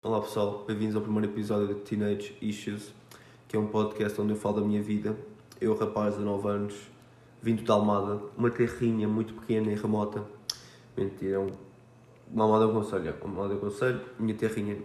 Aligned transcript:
Olá 0.00 0.20
pessoal, 0.20 0.64
bem-vindos 0.64 0.94
ao 0.94 1.02
primeiro 1.02 1.26
episódio 1.26 1.74
de 1.74 1.80
Teenage 1.80 2.38
Issues, 2.40 2.94
que 3.48 3.56
é 3.56 3.58
um 3.58 3.66
podcast 3.66 4.20
onde 4.20 4.32
eu 4.32 4.36
falo 4.36 4.60
da 4.60 4.64
minha 4.64 4.80
vida. 4.80 5.18
Eu, 5.60 5.76
rapaz 5.76 6.16
de 6.16 6.22
9 6.22 6.48
anos, 6.48 6.88
vindo 7.42 7.64
de 7.64 7.70
Almada, 7.72 8.22
uma 8.36 8.48
terrinha 8.48 9.08
muito 9.08 9.34
pequena 9.34 9.72
e 9.72 9.74
remota. 9.74 10.24
Mentira, 10.96 11.34
é 11.34 11.38
um... 11.40 11.50
uma 12.32 12.44
Almada 12.44 12.68
do 12.68 12.74
Conselho, 12.74 13.08
é, 13.08 13.24
uma 13.24 13.42
Almada 13.42 13.54
do 13.54 13.60
Conselho. 13.60 14.00
Minha 14.20 14.36
terrinha 14.36 14.78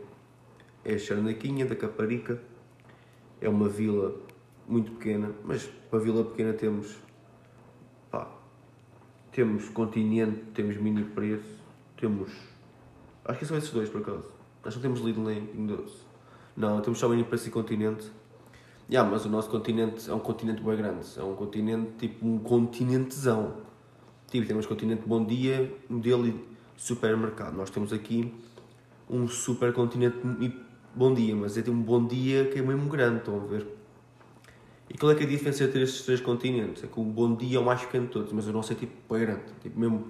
é 0.83 0.95
a 0.95 0.97
Charnaquinha, 0.97 1.67
da 1.67 1.75
Caparica. 1.75 2.41
É 3.39 3.47
uma 3.47 3.69
vila 3.69 4.15
muito 4.67 4.93
pequena, 4.93 5.31
mas 5.43 5.67
para 5.91 5.99
vila 5.99 6.25
pequena 6.25 6.53
temos, 6.53 6.97
pá, 8.09 8.31
temos 9.31 9.69
continente, 9.69 10.39
temos 10.55 10.75
mini 10.77 11.03
preço, 11.03 11.61
temos, 11.97 12.31
acho 13.23 13.37
que 13.37 13.45
são 13.45 13.55
esses 13.55 13.69
dois 13.69 13.89
por 13.89 14.01
acaso. 14.01 14.42
Que 14.63 14.69
não 14.69 14.81
temos 14.81 15.01
Lidl 15.01 15.29
Doce. 15.67 16.03
Não, 16.55 16.79
temos 16.81 16.97
só 16.97 17.09
mini 17.09 17.23
preço 17.23 17.49
e 17.49 17.51
continente. 17.51 18.09
Yeah, 18.89 19.09
mas 19.09 19.25
o 19.25 19.29
nosso 19.29 19.49
continente 19.49 20.09
é 20.09 20.13
um 20.13 20.19
continente 20.19 20.61
bem 20.61 20.77
grande. 20.77 21.07
É 21.17 21.23
um 21.23 21.35
continente 21.35 21.91
tipo 21.97 22.25
um 22.25 22.39
continentezão. 22.39 23.57
Tipo, 24.27 24.47
temos 24.47 24.65
continente 24.65 25.03
Bom 25.05 25.25
Dia, 25.25 25.73
modelo 25.89 26.27
e 26.27 26.35
supermercado. 26.77 27.55
Nós 27.55 27.69
temos 27.69 27.91
aqui 27.91 28.33
um 29.09 29.27
super 29.27 29.73
continente 29.73 30.17
Bom 30.95 31.13
Dia, 31.13 31.35
mas 31.35 31.57
é 31.57 31.69
um 31.69 31.81
Bom 31.81 32.07
Dia 32.07 32.45
que 32.45 32.59
é 32.59 32.61
mesmo 32.61 32.89
grande, 32.89 33.17
estão 33.19 33.35
a 33.35 33.45
ver? 33.45 33.67
E 34.89 34.97
qual 34.97 35.11
é 35.11 35.15
que 35.15 35.23
é 35.23 35.25
a 35.25 35.29
diferença 35.29 35.63
entre 35.63 35.81
estes 35.81 36.05
três 36.05 36.21
continentes? 36.21 36.83
É 36.83 36.87
que 36.87 36.99
o 36.99 37.03
Bom 37.03 37.35
Dia 37.35 37.57
é 37.57 37.59
o 37.59 37.65
mais 37.65 37.81
pequeno 37.81 38.05
de 38.05 38.13
todos, 38.13 38.31
mas 38.31 38.47
o 38.47 38.51
nosso 38.51 38.71
é 38.71 38.75
tipo 38.75 38.93
bem 39.13 39.25
grande. 39.25 39.43
Tipo 39.61 39.79
mesmo 39.79 40.07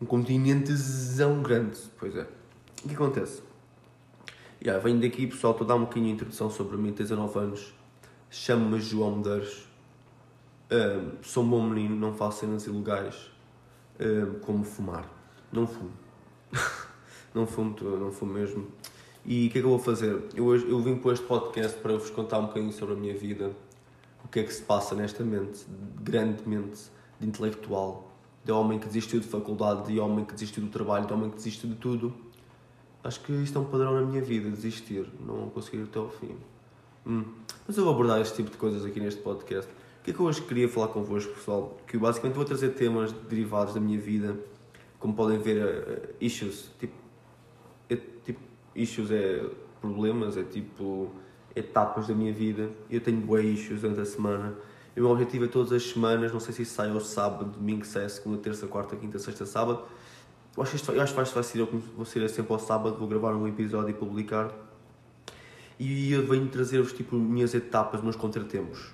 um 0.00 0.06
continentezão 0.06 1.42
grande. 1.42 1.78
Pois 1.98 2.14
é. 2.16 2.26
O 2.84 2.88
que 2.88 2.94
acontece? 2.94 3.47
Yeah, 4.60 4.82
venho 4.82 5.00
daqui, 5.00 5.24
pessoal, 5.28 5.52
estou 5.52 5.64
a 5.64 5.68
dar 5.68 5.76
um 5.76 5.82
bocadinho 5.82 6.06
de 6.06 6.12
introdução 6.14 6.50
sobre 6.50 6.76
mim, 6.76 6.92
tenho 6.92 7.08
19 7.08 7.38
anos. 7.38 7.72
Chamo-me 8.28 8.80
João 8.80 9.16
Medeiros. 9.16 9.68
Um, 10.70 11.22
sou 11.22 11.44
um 11.44 11.48
bom 11.48 11.62
menino, 11.62 11.94
não 11.94 12.12
faço 12.12 12.40
cenas 12.40 12.66
ilegais 12.66 13.30
um, 14.00 14.40
como 14.40 14.64
fumar. 14.64 15.08
Não 15.52 15.64
fumo. 15.64 15.92
não 17.32 17.46
fumo, 17.46 17.76
não 17.80 18.10
fumo 18.10 18.34
mesmo. 18.34 18.66
E 19.24 19.46
o 19.46 19.50
que 19.50 19.58
é 19.58 19.60
que 19.60 19.66
eu 19.66 19.70
vou 19.70 19.78
fazer? 19.78 20.24
Eu, 20.34 20.46
hoje, 20.46 20.68
eu 20.68 20.80
vim 20.80 20.96
para 20.96 21.12
este 21.12 21.24
podcast 21.24 21.78
para 21.78 21.96
vos 21.96 22.10
contar 22.10 22.40
um 22.40 22.46
bocadinho 22.46 22.72
sobre 22.72 22.94
a 22.94 22.98
minha 22.98 23.14
vida, 23.14 23.52
o 24.24 24.28
que 24.28 24.40
é 24.40 24.42
que 24.42 24.52
se 24.52 24.62
passa 24.62 24.92
nesta 24.96 25.22
mente, 25.22 25.64
grandemente, 26.02 26.90
de 27.20 27.28
intelectual, 27.28 28.12
de 28.44 28.50
homem 28.50 28.80
que 28.80 28.86
desistiu 28.86 29.20
de 29.20 29.28
faculdade, 29.28 29.92
de 29.92 30.00
homem 30.00 30.24
que 30.24 30.32
desistiu 30.32 30.64
do 30.64 30.68
trabalho, 30.68 31.06
de 31.06 31.12
homem 31.12 31.30
que 31.30 31.36
desistiu 31.36 31.68
de 31.68 31.76
tudo. 31.76 32.12
Acho 33.02 33.20
que 33.20 33.32
isto 33.32 33.58
é 33.58 33.60
um 33.60 33.64
padrão 33.64 33.94
na 33.94 34.02
minha 34.02 34.20
vida, 34.20 34.50
desistir, 34.50 35.06
não 35.24 35.48
conseguir 35.50 35.78
ir 35.78 35.84
até 35.84 35.98
ao 35.98 36.10
fim. 36.10 36.34
Hum. 37.06 37.24
Mas 37.66 37.76
eu 37.76 37.84
vou 37.84 37.94
abordar 37.94 38.20
este 38.20 38.36
tipo 38.36 38.50
de 38.50 38.56
coisas 38.56 38.84
aqui 38.84 39.00
neste 39.00 39.20
podcast. 39.20 39.70
O 39.70 40.04
que 40.04 40.10
é 40.10 40.14
que 40.14 40.20
eu 40.20 40.26
hoje 40.26 40.42
queria 40.42 40.68
falar 40.68 40.88
convosco, 40.88 41.32
pessoal? 41.34 41.76
Que 41.86 41.96
basicamente 41.96 42.34
vou 42.34 42.44
trazer 42.44 42.70
temas 42.70 43.12
derivados 43.12 43.74
da 43.74 43.80
minha 43.80 43.98
vida, 43.98 44.36
como 44.98 45.14
podem 45.14 45.38
ver, 45.38 45.64
uh, 45.64 46.14
issues. 46.20 46.70
Tipo, 46.78 46.94
é, 47.88 47.96
tipo, 47.96 48.40
issues 48.74 49.10
é 49.10 49.44
problemas, 49.80 50.36
é 50.36 50.42
tipo 50.42 51.10
etapas 51.54 52.08
da 52.08 52.14
minha 52.14 52.32
vida. 52.32 52.70
Eu 52.90 53.00
tenho 53.00 53.20
bué 53.20 53.42
issues 53.42 53.82
durante 53.82 54.00
a 54.00 54.04
semana. 54.04 54.54
O 54.96 55.00
meu 55.00 55.10
objetivo 55.10 55.44
é 55.44 55.48
todas 55.48 55.72
as 55.72 55.84
semanas, 55.84 56.32
não 56.32 56.40
sei 56.40 56.52
se 56.52 56.62
isso 56.62 56.74
sai 56.74 56.90
ao 56.90 57.00
sábado, 57.00 57.44
domingo, 57.52 57.84
se 57.84 57.98
é 57.98 58.08
segunda, 58.08 58.38
terça, 58.38 58.66
quarta, 58.66 58.96
quinta, 58.96 59.18
sexta, 59.18 59.46
sábado. 59.46 59.84
Eu 60.58 60.62
acho 60.62 60.72
que 60.84 60.98
acho 60.98 61.14
que 61.14 61.34
vai 61.34 61.44
ser, 61.44 61.60
eu 61.60 61.68
vou 61.96 62.04
ser 62.04 62.28
sempre 62.28 62.52
ao 62.52 62.58
sábado, 62.58 62.96
vou 62.96 63.06
gravar 63.06 63.32
um 63.32 63.46
episódio 63.46 63.90
e 63.90 63.94
publicar. 63.94 64.52
E 65.78 66.12
eu 66.12 66.26
venho 66.26 66.48
trazer-vos 66.48 66.92
tipo 66.92 67.14
minhas 67.14 67.54
etapas, 67.54 68.02
meus 68.02 68.16
contratempos. 68.16 68.90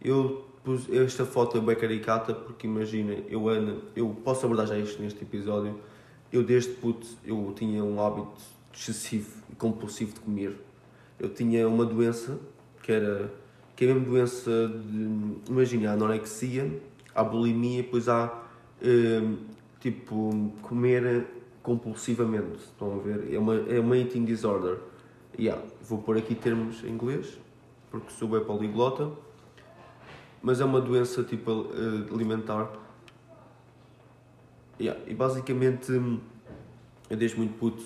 Eu 0.00 0.46
pus 0.64 0.88
esta 0.90 1.26
foto 1.26 1.58
é 1.58 1.60
bem 1.60 1.76
caricata 1.76 2.32
porque 2.32 2.66
imagina, 2.66 3.12
eu 3.28 3.46
ando, 3.46 3.82
eu 3.94 4.08
posso 4.24 4.46
abordar 4.46 4.66
já 4.68 4.78
isto 4.78 5.02
neste 5.02 5.22
episódio. 5.22 5.78
Eu 6.32 6.42
desde 6.42 6.72
puto 6.72 7.06
eu 7.22 7.52
tinha 7.54 7.84
um 7.84 8.00
hábito 8.00 8.40
excessivo 8.72 9.36
e 9.52 9.54
compulsivo 9.54 10.14
de 10.14 10.20
comer. 10.20 10.58
Eu 11.20 11.28
tinha 11.28 11.68
uma 11.68 11.84
doença 11.84 12.38
que 12.82 12.90
era 12.90 13.30
que 13.76 13.84
é 13.84 13.90
a 13.90 13.94
mesma 13.94 14.08
doença 14.08 14.50
de 14.50 15.50
imagina 15.50 15.90
a 15.90 15.92
anorexia, 15.92 16.80
a 17.14 17.22
bulimia, 17.22 17.82
depois 17.82 18.08
há 18.08 18.32
hum, 18.82 19.36
tipo 19.86 20.52
comer 20.62 21.26
compulsivamente. 21.62 22.56
Estão 22.56 22.94
a 22.94 23.02
ver? 23.02 23.32
É 23.32 23.38
uma, 23.38 23.54
é 23.54 23.78
uma 23.78 23.96
eating 23.96 24.24
disorder. 24.24 24.78
Yeah, 25.38 25.62
vou 25.82 25.98
pôr 25.98 26.16
aqui 26.16 26.34
termos 26.34 26.82
em 26.82 26.88
inglês, 26.88 27.38
porque 27.90 28.10
sou 28.10 28.28
bem 28.28 28.42
poliglota, 28.42 29.12
mas 30.42 30.60
é 30.60 30.64
uma 30.64 30.80
doença 30.80 31.22
tipo 31.22 31.66
alimentar. 32.12 32.72
Yeah, 34.80 35.00
e 35.06 35.14
basicamente 35.14 35.92
eu 37.08 37.16
desde 37.16 37.36
muito 37.36 37.56
puto 37.58 37.84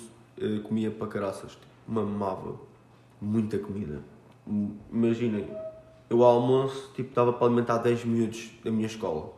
comia 0.63 0.89
para 0.89 1.07
caraças, 1.07 1.51
tipo, 1.51 1.65
mamava 1.87 2.55
muita 3.21 3.59
comida. 3.59 4.01
Imaginem, 4.91 5.47
eu 6.09 6.23
ao 6.23 6.41
almoço 6.41 6.91
tipo, 6.95 7.09
estava 7.09 7.31
para 7.31 7.45
alimentar 7.45 7.77
10 7.77 8.05
minutos 8.05 8.49
da 8.63 8.71
minha 8.71 8.87
escola. 8.87 9.33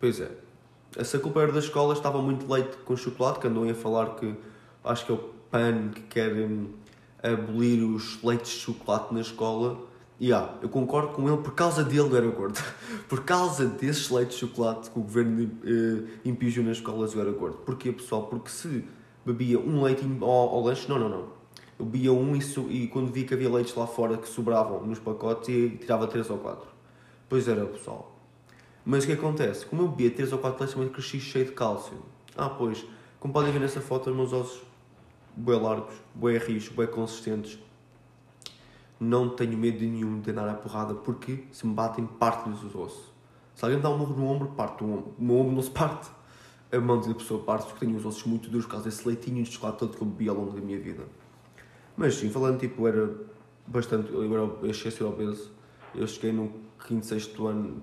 Pois 0.00 0.20
é, 0.20 0.30
essa 0.96 1.18
culpa 1.18 1.42
era 1.42 1.52
da 1.52 1.58
escola, 1.58 1.94
estava 1.94 2.20
muito 2.20 2.50
leite 2.50 2.76
com 2.84 2.96
chocolate, 2.96 3.40
que 3.40 3.46
andam 3.46 3.68
a 3.68 3.74
falar 3.74 4.16
que 4.16 4.34
acho 4.84 5.06
que 5.06 5.12
é 5.12 5.14
o 5.14 5.18
PAN 5.50 5.90
que 5.94 6.02
quer 6.02 6.32
um, 6.32 6.68
abolir 7.22 7.82
os 7.84 8.22
leites 8.22 8.52
de 8.52 8.58
chocolate 8.58 9.14
na 9.14 9.20
escola. 9.20 9.88
E 10.18 10.26
yeah, 10.26 10.54
eu 10.60 10.68
concordo 10.68 11.14
com 11.14 11.26
ele, 11.28 11.38
por 11.38 11.54
causa 11.54 11.82
dele 11.82 12.14
era 12.14 12.26
gordo. 12.26 12.60
por 13.08 13.24
causa 13.24 13.66
desses 13.66 14.10
leites 14.10 14.34
de 14.34 14.46
chocolate 14.46 14.90
que 14.90 14.98
o 14.98 15.02
governo 15.02 15.44
uh, 15.44 16.08
impingiu 16.24 16.62
nas 16.62 16.76
escolas 16.76 17.14
eu 17.14 17.20
era 17.20 17.30
gordo. 17.30 17.58
Porquê, 17.58 17.90
pessoal? 17.90 18.24
Porque 18.24 18.50
se 18.50 18.84
bebia 19.24 19.58
um 19.58 19.82
leite 19.82 20.04
ao, 20.20 20.28
ao 20.28 20.62
lanche, 20.62 20.88
não, 20.88 20.98
não, 20.98 21.08
não. 21.08 21.40
Eu 21.78 21.86
bebia 21.86 22.12
um 22.12 22.36
e, 22.36 22.40
e, 22.68 22.88
quando 22.88 23.10
vi 23.10 23.24
que 23.24 23.32
havia 23.32 23.48
leites 23.48 23.74
lá 23.74 23.86
fora 23.86 24.18
que 24.18 24.28
sobravam 24.28 24.84
nos 24.86 24.98
pacotes, 24.98 25.48
e 25.48 25.70
tirava 25.80 26.06
três 26.06 26.28
ou 26.28 26.36
quatro. 26.36 26.68
Pois 27.26 27.48
era, 27.48 27.64
pessoal. 27.64 28.19
Mas 28.90 29.04
o 29.04 29.06
que 29.06 29.12
acontece? 29.12 29.64
Como 29.66 29.82
eu 29.82 29.88
bebia 29.88 30.10
3 30.10 30.32
ou 30.32 30.40
4 30.40 30.58
leites, 30.58 30.74
também 30.74 30.88
cresci 30.88 31.20
cheio 31.20 31.44
de 31.44 31.52
cálcio. 31.52 31.96
Ah, 32.36 32.48
pois, 32.48 32.84
como 33.20 33.32
podem 33.32 33.52
ver 33.52 33.60
nessa 33.60 33.80
foto, 33.80 34.10
os 34.10 34.16
meus 34.16 34.32
ossos 34.32 34.62
bem 35.36 35.60
largos, 35.60 35.94
bem 36.12 36.36
rijos, 36.38 36.74
bem 36.74 36.88
consistentes. 36.88 37.56
Não 38.98 39.28
tenho 39.28 39.56
medo 39.56 39.78
nenhum 39.78 40.20
de 40.20 40.32
andar 40.32 40.48
à 40.48 40.54
porrada, 40.54 40.92
porque 40.92 41.44
se 41.52 41.64
me 41.68 41.72
batem, 41.72 42.04
parte-lhes 42.04 42.64
os 42.64 42.74
ossos. 42.74 43.12
Se 43.54 43.64
alguém 43.64 43.76
me 43.76 43.82
dá 43.84 43.90
um 43.90 43.96
morro 43.96 44.16
no 44.16 44.26
ombro, 44.26 44.48
parte 44.56 44.82
o 44.82 44.92
ombro. 44.92 45.14
O 45.16 45.22
meu 45.22 45.36
ombro 45.36 45.54
não 45.54 45.62
se 45.62 45.70
parte. 45.70 46.10
A 46.72 46.80
mão 46.80 47.00
da 47.00 47.14
pessoa 47.14 47.44
parte, 47.44 47.66
porque 47.68 47.86
tenho 47.86 47.96
os 47.96 48.04
ossos 48.04 48.24
muito 48.24 48.50
duros 48.50 48.66
por 48.66 48.72
causa 48.72 48.86
desse 48.86 49.06
leitinho 49.06 49.44
de 49.44 49.52
chocolate 49.52 49.78
todo 49.78 49.96
que 49.96 50.02
eu 50.02 50.08
bebi 50.08 50.28
ao 50.28 50.34
longo 50.34 50.50
da 50.50 50.60
minha 50.60 50.80
vida. 50.80 51.04
Mas 51.96 52.16
sim, 52.16 52.28
falando 52.28 52.58
tipo, 52.58 52.88
era 52.88 53.08
bastante. 53.68 54.12
Eu, 54.12 54.24
era, 54.24 54.42
eu 54.66 54.74
cheguei 54.74 54.92
a 54.92 54.96
ser 54.96 55.04
obeso. 55.04 55.52
Eu 55.94 56.08
cheguei 56.08 56.32
no 56.32 56.52
quinto, 56.84 57.06
sexto 57.06 57.46
ano 57.46 57.80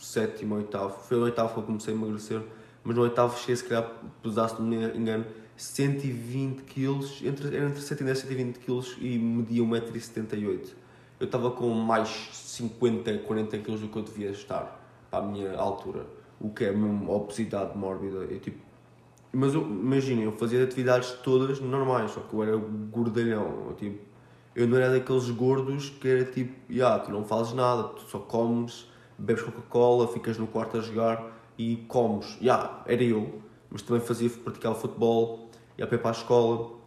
sétimo, 0.00 0.56
oitavo. 0.56 0.96
Foi 1.04 1.18
o 1.18 1.22
oitavo 1.22 1.52
que 1.52 1.60
eu 1.60 1.62
comecei 1.64 1.94
a 1.94 1.96
emagrecer, 1.96 2.42
mas 2.82 2.96
no 2.96 3.02
oitavo 3.02 3.38
cheguei, 3.38 3.56
se 3.56 3.64
calhar, 3.64 3.92
pesasse, 4.22 4.60
não 4.60 4.68
me 4.68 4.76
engano, 4.76 5.26
120 5.56 6.62
kg, 6.62 7.26
entre, 7.26 7.54
era 7.54 7.66
entre 7.66 7.80
110 7.80 8.18
e 8.18 8.20
120 8.22 8.58
kg 8.58 8.82
e 9.00 9.18
media 9.18 9.62
1,78m. 9.62 10.68
Eu 11.18 11.26
estava 11.26 11.50
com 11.50 11.68
mais 11.74 12.30
50, 12.32 13.18
40 13.18 13.58
kg 13.58 13.76
do 13.76 13.88
que 13.88 13.96
eu 13.96 14.02
devia 14.02 14.30
estar, 14.30 14.80
a 15.12 15.20
minha 15.20 15.54
altura. 15.54 16.06
O 16.40 16.48
que 16.48 16.64
é 16.64 16.72
mesmo 16.72 17.12
obesidade 17.12 17.76
mórbida. 17.76 18.24
Eu, 18.24 18.40
tipo, 18.40 18.58
mas 19.32 19.52
imaginem, 19.52 20.24
eu 20.24 20.32
fazia 20.32 20.64
atividades 20.64 21.10
todas 21.22 21.60
normais, 21.60 22.12
só 22.12 22.20
que 22.20 22.34
eu 22.34 22.42
era 22.42 22.56
gordalhão. 22.56 23.66
Eu, 23.68 23.74
tipo, 23.74 23.98
eu 24.56 24.66
não 24.66 24.78
era 24.78 24.90
daqueles 24.90 25.30
gordos 25.30 25.90
que 25.90 26.08
era 26.08 26.24
tipo, 26.24 26.54
yeah, 26.72 26.98
tu 26.98 27.12
não 27.12 27.24
fazes 27.24 27.52
nada, 27.52 27.84
tu 27.84 28.02
só 28.08 28.18
comes 28.18 28.89
bebes 29.20 29.42
Coca-Cola, 29.42 30.08
ficas 30.08 30.38
no 30.38 30.46
quarto 30.46 30.78
a 30.78 30.80
jogar 30.80 31.36
e 31.58 31.76
comes. 31.88 32.26
Já, 32.26 32.38
yeah, 32.40 32.82
era 32.86 33.02
eu, 33.02 33.40
mas 33.70 33.82
também 33.82 34.02
fazia, 34.02 34.30
praticava 34.30 34.74
futebol, 34.74 35.50
ia 35.78 35.84
a 35.84 35.88
pé 35.88 35.98
para 35.98 36.10
a 36.10 36.12
escola, 36.12 36.80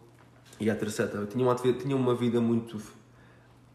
e 0.60 0.68
etc. 0.68 1.14
Eu 1.14 1.26
tinha 1.26 1.44
uma, 1.44 1.54
tinha 1.54 1.96
uma 1.96 2.14
vida 2.14 2.40
muito 2.40 2.80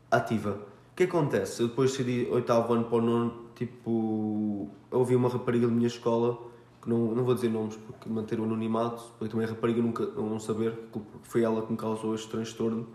ativa. 0.09 0.51
O 0.91 0.95
que 0.95 1.03
acontece? 1.03 1.61
Eu 1.61 1.69
depois 1.69 1.95
de 1.95 2.27
oitavo 2.29 2.73
ano 2.73 2.85
para 2.85 2.97
o 2.97 3.01
nono, 3.01 3.45
tipo, 3.55 4.69
ouvi 4.91 5.15
uma 5.15 5.29
rapariga 5.29 5.67
da 5.67 5.73
minha 5.73 5.87
escola, 5.87 6.37
que 6.81 6.89
não, 6.89 7.13
não 7.13 7.23
vou 7.23 7.35
dizer 7.35 7.49
nomes 7.49 7.75
porque 7.75 8.09
manter 8.09 8.39
o 8.39 8.43
anonimato, 8.43 9.03
porque 9.17 9.31
também 9.31 9.45
a 9.45 9.49
rapariga 9.49 9.81
nunca 9.81 10.05
não 10.05 10.39
saber, 10.39 10.77
foi 11.23 11.43
ela 11.43 11.61
que 11.61 11.71
me 11.71 11.77
causou 11.77 12.15
este 12.15 12.29
transtorno, 12.29 12.87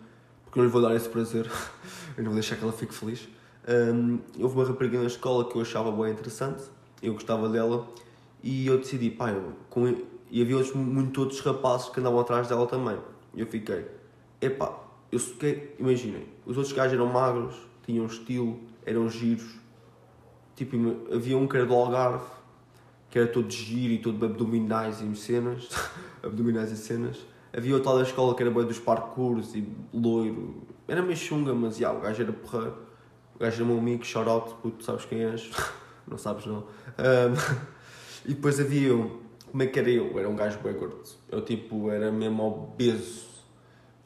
porque 0.44 0.58
não 0.58 0.66
lhe 0.66 0.72
vou 0.72 0.82
dar 0.82 0.94
esse 0.94 1.08
prazer, 1.08 1.50
eu 2.16 2.24
não 2.24 2.30
vou 2.30 2.34
deixar 2.34 2.56
que 2.56 2.62
ela 2.62 2.72
fique 2.72 2.94
feliz. 2.94 3.28
Um, 3.66 4.18
houve 4.38 4.56
uma 4.56 4.64
rapariga 4.64 4.98
na 4.98 5.06
escola 5.06 5.48
que 5.48 5.56
eu 5.56 5.62
achava 5.62 5.90
bem 5.90 6.12
interessante, 6.12 6.64
eu 7.02 7.14
gostava 7.14 7.48
dela, 7.48 7.88
e 8.42 8.66
eu 8.66 8.78
decidi, 8.78 9.10
pá, 9.10 9.30
eu, 9.30 9.52
com, 9.70 9.86
e 10.30 10.42
havia 10.42 10.56
outros, 10.56 10.74
muito 10.74 11.20
outros 11.20 11.40
rapazes 11.40 11.88
que 11.88 12.00
andavam 12.00 12.20
atrás 12.20 12.48
dela 12.48 12.66
também. 12.66 12.98
Eu 13.34 13.46
fiquei, 13.46 13.86
epá, 14.40 14.78
eu 15.10 15.18
fiquei, 15.18 15.74
imaginem, 15.78 16.26
os 16.44 16.56
outros 16.56 16.74
gajos 16.74 16.94
eram 16.94 17.06
magros, 17.06 17.54
tinham 17.86 18.06
estilo, 18.06 18.60
eram 18.84 19.08
giros. 19.08 19.54
Tipo, 20.56 20.76
havia 21.12 21.36
um 21.36 21.48
que 21.48 21.56
era 21.56 21.66
do 21.66 21.74
Algarve, 21.74 22.24
que 23.10 23.18
era 23.18 23.28
todo 23.28 23.50
giro 23.50 23.92
e 23.92 23.98
todo 23.98 24.24
abdominais 24.24 25.00
e 25.00 25.16
cenas. 25.16 25.68
abdominais 26.22 26.72
e 26.72 26.76
cenas. 26.76 27.18
Havia 27.56 27.74
outro 27.74 27.90
lado 27.90 28.02
da 28.02 28.08
escola 28.08 28.34
que 28.34 28.42
era 28.42 28.50
bem 28.50 28.64
dos 28.64 28.78
parkours 28.78 29.54
e 29.54 29.66
loiro. 29.92 30.62
Era 30.88 31.00
meio 31.00 31.16
chunga, 31.16 31.54
mas 31.54 31.76
já, 31.76 31.92
o 31.92 32.00
gajo 32.00 32.22
era 32.22 32.32
porra. 32.32 32.74
O 33.34 33.38
gajo 33.38 33.56
era 33.56 33.64
meu 33.64 33.78
amigo, 33.78 34.04
shout 34.04 34.28
out, 34.28 34.54
puto, 34.62 34.84
sabes 34.84 35.04
quem 35.04 35.24
és? 35.24 35.50
não 36.06 36.16
sabes 36.18 36.46
não. 36.46 36.58
Um, 36.58 37.64
e 38.24 38.34
depois 38.34 38.60
havia 38.60 38.94
um, 38.94 39.18
como 39.54 39.62
é 39.62 39.66
que 39.66 39.78
era 39.78 39.88
eu? 39.88 40.18
Era 40.18 40.28
um 40.28 40.34
gajo 40.34 40.58
bem 40.60 40.72
gordo. 40.72 41.00
Eu 41.30 41.40
tipo, 41.40 41.90
era 41.90 42.10
mesmo 42.10 42.42
obeso. 42.44 43.26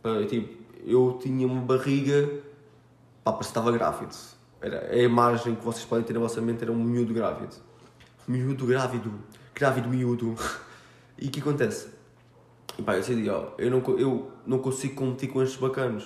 Eu, 0.04 0.26
tipo, 0.26 0.62
eu 0.84 1.19
tinha 1.22 1.46
uma 1.46 1.62
barriga, 1.62 2.28
pá, 3.25 3.32
parecia 3.32 3.38
que 3.38 3.44
estava 3.44 3.72
grávido. 3.72 4.14
Era 4.60 4.92
a 4.92 4.98
imagem 4.98 5.54
que 5.54 5.64
vocês 5.64 5.84
podem 5.84 6.04
ter 6.04 6.12
na 6.12 6.20
vossa 6.20 6.40
mente, 6.40 6.62
era 6.62 6.72
um 6.72 6.76
miúdo 6.76 7.14
grávido. 7.14 7.56
Miúdo 8.26 8.66
grávido. 8.66 9.12
Grávido 9.54 9.88
miúdo. 9.88 10.34
E 11.20 11.26
o 11.26 11.30
que 11.32 11.40
acontece? 11.40 11.88
E 12.78 12.82
pá, 12.82 12.92
eu 12.92 13.00
decidi, 13.00 13.28
ó, 13.28 13.48
eu 13.58 13.69
não, 13.72 13.82
eu 13.98 14.30
não 14.46 14.60
consigo 14.60 14.94
competir 14.94 15.28
com 15.28 15.42
estes 15.42 15.58
bacanos. 15.58 16.04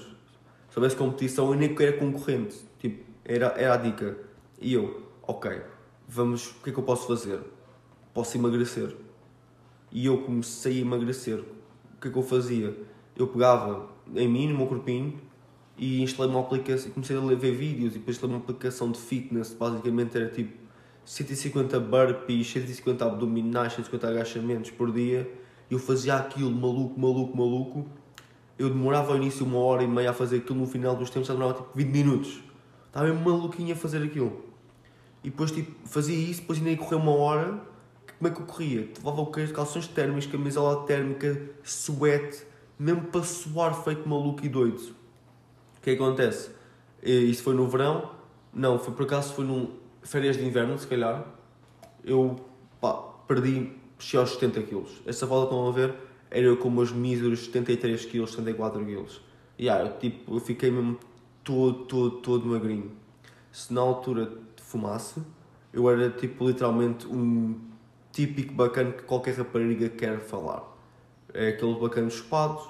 Se 0.71 0.79
houvesse 0.79 0.97
competição, 0.97 1.49
eu 1.49 1.55
nem 1.55 1.77
era 1.79 1.99
concorrente. 1.99 2.57
Tipo, 2.79 3.05
era, 3.33 3.47
era 3.57 3.75
a 3.75 3.77
dica. 3.77 4.17
E 4.61 4.75
eu, 4.75 5.03
ok, 5.23 5.61
vamos, 6.07 6.51
o 6.51 6.63
que 6.63 6.71
é 6.71 6.73
que 6.73 6.79
eu 6.79 6.85
posso 6.85 7.07
fazer? 7.07 7.41
Posso 8.13 8.37
emagrecer. 8.37 8.95
E 9.91 10.07
eu 10.07 10.19
comecei 10.19 10.79
a 10.79 10.81
emagrecer. 10.81 11.39
O 11.39 12.01
que 12.01 12.09
é 12.09 12.11
que 12.11 12.19
eu 12.19 12.23
fazia? 12.23 12.77
Eu 13.17 13.27
pegava 13.27 13.89
em 14.15 14.29
mim, 14.29 14.49
no 14.49 14.59
meu 14.59 14.67
corpinho, 14.67 15.21
e 15.79 16.03
instalei 16.03 16.31
uma 16.31 16.41
aplicação, 16.41 16.91
comecei 16.93 17.17
a 17.17 17.21
ver 17.21 17.53
vídeos 17.53 17.95
e 17.95 17.99
depois 17.99 18.17
instalei 18.17 18.37
uma 18.37 18.43
aplicação 18.43 18.91
de 18.91 18.99
fitness, 18.99 19.55
basicamente 19.55 20.17
era 20.17 20.29
tipo 20.29 20.53
150 21.05 21.81
burpees, 21.81 22.47
150 22.51 23.05
abdominais, 23.05 23.73
150 23.73 24.09
agachamentos 24.09 24.71
por 24.71 24.93
dia, 24.93 25.31
eu 25.71 25.79
fazia 25.79 26.17
aquilo 26.17 26.51
maluco, 26.51 27.01
maluco, 27.01 27.37
maluco. 27.37 27.87
Eu 28.59 28.69
demorava 28.69 29.13
ao 29.13 29.17
início 29.17 29.45
uma 29.47 29.59
hora 29.59 29.83
e 29.83 29.89
meia 29.89 30.11
a 30.11 30.13
fazer 30.13 30.37
aquilo, 30.39 30.61
no 30.61 30.67
final 30.67 30.95
dos 30.95 31.09
tempos 31.09 31.27
já 31.29 31.35
demorava 31.35 31.59
tipo 31.59 31.71
20 31.75 31.89
minutos. 31.89 32.52
Estava 32.93 33.07
mesmo 33.07 33.25
maluquinho 33.25 33.73
a 33.73 33.77
fazer 33.77 34.03
aquilo. 34.03 34.45
E 35.25 35.31
depois 35.31 35.51
tipo, 35.51 35.73
fazia 35.89 36.15
isso, 36.15 36.43
depois 36.43 36.59
ainda 36.59 36.73
ia 36.73 36.77
correr 36.77 36.97
uma 36.97 37.13
hora. 37.13 37.59
Como 38.19 38.29
é 38.29 38.31
que 38.31 38.39
eu 38.39 38.45
corria? 38.45 38.89
Levava 38.99 39.23
o? 39.23 39.27
Calções 39.27 39.89
térmicos, 39.89 40.27
camisola 40.27 40.85
térmica, 40.85 41.41
suete, 41.65 42.45
mesmo 42.79 43.05
para 43.05 43.23
suar 43.23 43.83
feito 43.83 44.07
maluco 44.07 44.45
e 44.45 44.49
doido. 44.51 44.95
O 45.79 45.81
que 45.81 45.91
é 45.91 45.97
que 45.97 46.03
acontece? 46.03 46.51
Isso 47.03 47.43
foi 47.43 47.55
no 47.55 47.67
verão? 47.67 48.11
Não, 48.53 48.79
foi 48.79 48.93
por 48.93 49.05
acaso 49.05 49.33
foi 49.33 49.47
num 49.47 49.71
férias 50.03 50.37
de 50.37 50.45
inverno, 50.45 50.79
se 50.79 50.87
calhar. 50.87 51.25
Eu 52.05 52.37
pá, 52.79 52.93
perdi, 53.27 53.73
cheguei 53.99 54.21
aos 54.21 54.33
70 54.33 54.65
kg. 54.65 54.85
Essa 55.07 55.25
volta 55.25 55.47
estão 55.47 55.67
a 55.67 55.73
ver, 55.73 55.95
era 56.31 56.45
eu 56.45 56.59
com 56.59 56.69
meus 56.69 56.93
míseros 56.93 57.47
73 57.47 58.05
kg, 58.05 58.27
74 58.27 58.85
kg. 58.85 59.07
E 59.59 59.65
yeah, 59.65 59.91
tipo, 59.99 60.35
eu 60.37 60.41
fiquei 60.41 60.71
mesmo 60.71 60.99
todo, 61.45 61.85
todo, 61.85 62.11
todo 62.19 62.47
magrinho. 62.47 62.93
Se 63.51 63.73
na 63.73 63.81
altura 63.81 64.33
fumasse, 64.57 65.21
eu 65.73 65.89
era 65.89 66.11
tipo 66.11 66.47
literalmente 66.47 67.07
um 67.07 67.59
típico 68.13 68.53
bacana 68.55 68.93
que 68.93 69.03
qualquer 69.03 69.35
rapariga 69.35 69.89
quer 69.89 70.21
falar. 70.21 70.63
É 71.33 71.49
aquele 71.49 71.75
bacana 71.75 72.11
chupado, 72.11 72.61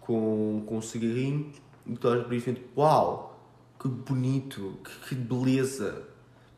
com, 0.00 0.62
com 0.66 0.78
um 0.78 0.82
cigarrinho, 0.82 1.52
e 1.86 1.96
tu 1.96 2.08
estás 2.08 2.26
por 2.26 2.40
tipo, 2.40 2.80
uau, 2.80 3.38
que 3.78 3.88
bonito, 3.88 4.78
que, 4.84 5.08
que 5.08 5.14
beleza. 5.14 6.04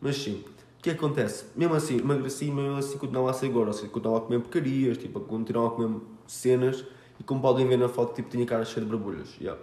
Mas 0.01 0.17
sim, 0.17 0.45
o 0.79 0.83
que 0.83 0.91
acontece? 0.91 1.47
Mesmo 1.57 1.75
assim, 1.75 1.99
emagreci, 1.99 2.51
mesmo 2.51 2.77
assim 2.77 2.99
continuava 2.99 3.31
a 3.31 3.33
ser 3.33 3.49
gordo, 3.49 3.69
ou 3.69 3.75
seja, 3.75 3.89
continuava 3.89 4.25
a 4.25 4.27
comer 4.27 4.41
porcarias, 4.41 4.99
tipo, 4.99 5.21
continuava 5.21 5.69
a 5.69 5.71
comer 5.71 6.01
cenas, 6.27 6.85
e 7.19 7.23
como 7.23 7.41
podem 7.41 7.67
ver 7.67 7.79
na 7.79 7.89
foto, 7.89 8.15
tipo, 8.15 8.31
tinha 8.31 8.47
cara 8.47 8.65
cheia 8.65 8.85
de 8.85 8.91
barbulhas. 8.91 9.37
Yeah. 9.41 9.61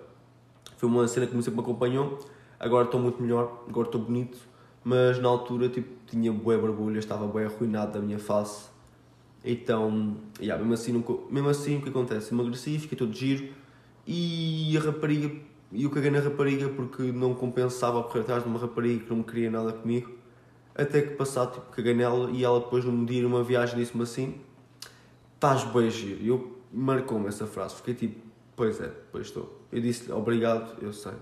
Foi 0.78 0.88
uma 0.88 1.08
cena 1.08 1.28
que 1.28 1.36
me 1.36 1.44
sempre 1.44 1.58
me 1.58 1.64
acompanhou, 1.64 2.18
agora 2.60 2.86
estou 2.86 3.00
muito 3.00 3.22
melhor, 3.22 3.64
agora 3.68 3.88
estou 3.88 4.00
bonito, 4.02 4.38
mas 4.84 5.20
na 5.20 5.28
altura, 5.28 5.68
tipo, 5.68 5.90
tinha 6.08 6.32
bué 6.32 6.58
barbulhas, 6.58 7.04
estava 7.04 7.28
bem 7.28 7.46
arruinado 7.46 7.94
da 7.94 8.00
minha 8.00 8.20
face. 8.20 8.70
Então, 9.44 10.18
yeah, 10.40 10.64
mesmo, 10.64 10.74
assim, 10.74 11.04
mesmo 11.30 11.50
assim, 11.50 11.78
o 11.78 11.82
que 11.82 11.90
acontece? 11.90 12.34
Emagreci, 12.34 12.80
fiquei 12.80 12.98
todo 12.98 13.14
giro, 13.14 13.50
e 14.06 14.78
a 14.78 14.80
rapariga 14.80 15.30
e 15.72 15.84
eu 15.84 15.90
caguei 15.90 16.10
na 16.10 16.20
rapariga 16.20 16.70
porque 16.70 17.04
não 17.12 17.34
compensava 17.34 18.02
correr 18.04 18.22
atrás 18.22 18.44
de 18.44 18.50
uma 18.50 18.58
rapariga 18.58 19.04
que 19.04 19.14
não 19.14 19.22
queria 19.22 19.52
nada 19.52 19.74
comigo. 19.74 20.12
Até 20.74 21.02
que 21.02 21.16
passado, 21.16 21.56
tipo, 21.56 21.66
caguei 21.72 21.94
nela 21.94 22.32
e 22.32 22.44
ela 22.44 22.60
depois 22.60 22.86
num 22.86 23.04
dia, 23.04 23.22
numa 23.22 23.44
viagem, 23.44 23.78
disse-me 23.78 24.04
assim: 24.04 24.36
Estás 25.34 25.64
bem 25.66 25.90
giro. 25.90 26.22
E 26.22 26.28
eu 26.30 26.58
marcou-me 26.72 27.28
essa 27.28 27.46
frase. 27.46 27.76
Fiquei 27.76 27.96
tipo: 27.96 28.22
Pois 28.58 28.82
é, 28.82 28.92
pois 29.12 29.28
estou. 29.28 29.62
Eu 29.72 29.80
disse-lhe: 29.80 30.12
Obrigado, 30.12 30.82
eu 30.82 30.92
sei. 30.92 31.14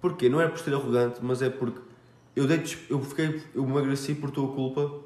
Porquê? 0.00 0.28
Não 0.28 0.40
é 0.40 0.46
por 0.46 0.56
ser 0.60 0.72
arrogante, 0.72 1.18
mas 1.20 1.42
é 1.42 1.50
porque 1.50 1.80
eu, 2.36 2.46
dei, 2.46 2.62
eu 2.88 3.00
fiquei, 3.02 3.42
eu 3.52 3.64
emagreci 3.64 4.14
por 4.14 4.30
tua 4.30 4.46
culpa. 4.54 5.02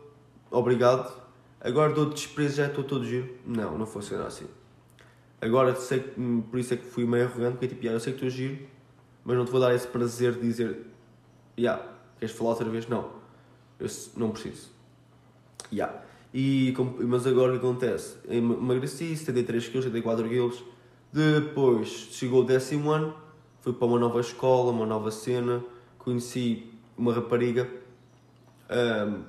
Obrigado. 0.51 1.11
Agora 1.59 1.95
dou 1.95 2.11
desprezo, 2.11 2.57
já 2.57 2.67
estou 2.67 2.85
todo 2.85 3.03
giro. 3.03 3.35
Não, 3.47 3.79
não 3.79 3.87
funciona 3.87 4.27
assim. 4.27 4.47
Agora 5.41 5.75
sei 5.75 6.01
que, 6.01 6.21
hum, 6.21 6.43
por 6.43 6.61
isso 6.61 6.75
é 6.75 6.77
que 6.77 6.85
fui 6.85 7.07
meio 7.07 7.25
arrogante, 7.25 7.53
porque 7.53 7.69
tipo, 7.69 7.81
yeah, 7.81 7.97
eu 7.97 8.01
sei 8.01 8.13
que 8.13 8.19
estou 8.19 8.31
giro, 8.31 8.67
mas 9.25 9.35
não 9.35 9.47
te 9.47 9.51
vou 9.51 9.61
dar 9.61 9.75
esse 9.75 9.87
prazer 9.87 10.35
de 10.35 10.41
dizer, 10.41 10.87
yeah, 11.59 11.83
queres 12.19 12.35
falar 12.35 12.51
outra 12.51 12.69
vez? 12.69 12.87
Não, 12.89 13.11
eu 13.81 13.89
não 14.17 14.33
preciso. 14.33 14.69
Yeah. 15.73 16.03
E, 16.35 16.75
mas 17.07 17.27
agora 17.27 17.53
o 17.53 17.59
que 17.59 17.67
acontece? 17.67 18.17
Emagreci 18.29 19.17
73 19.17 19.69
kg, 19.69 19.83
74 19.85 20.29
kg. 20.29 20.78
Depois 21.13 21.89
chegou 21.89 22.43
o 22.43 22.45
décimo 22.45 22.91
ano, 22.91 23.15
fui 23.61 23.73
para 23.73 23.87
uma 23.87 23.99
nova 23.99 24.21
escola, 24.21 24.71
uma 24.71 24.87
nova 24.87 25.11
cena, 25.11 25.65
conheci 25.99 26.71
uma 26.97 27.13
rapariga 27.13 27.69
um, 28.71 29.23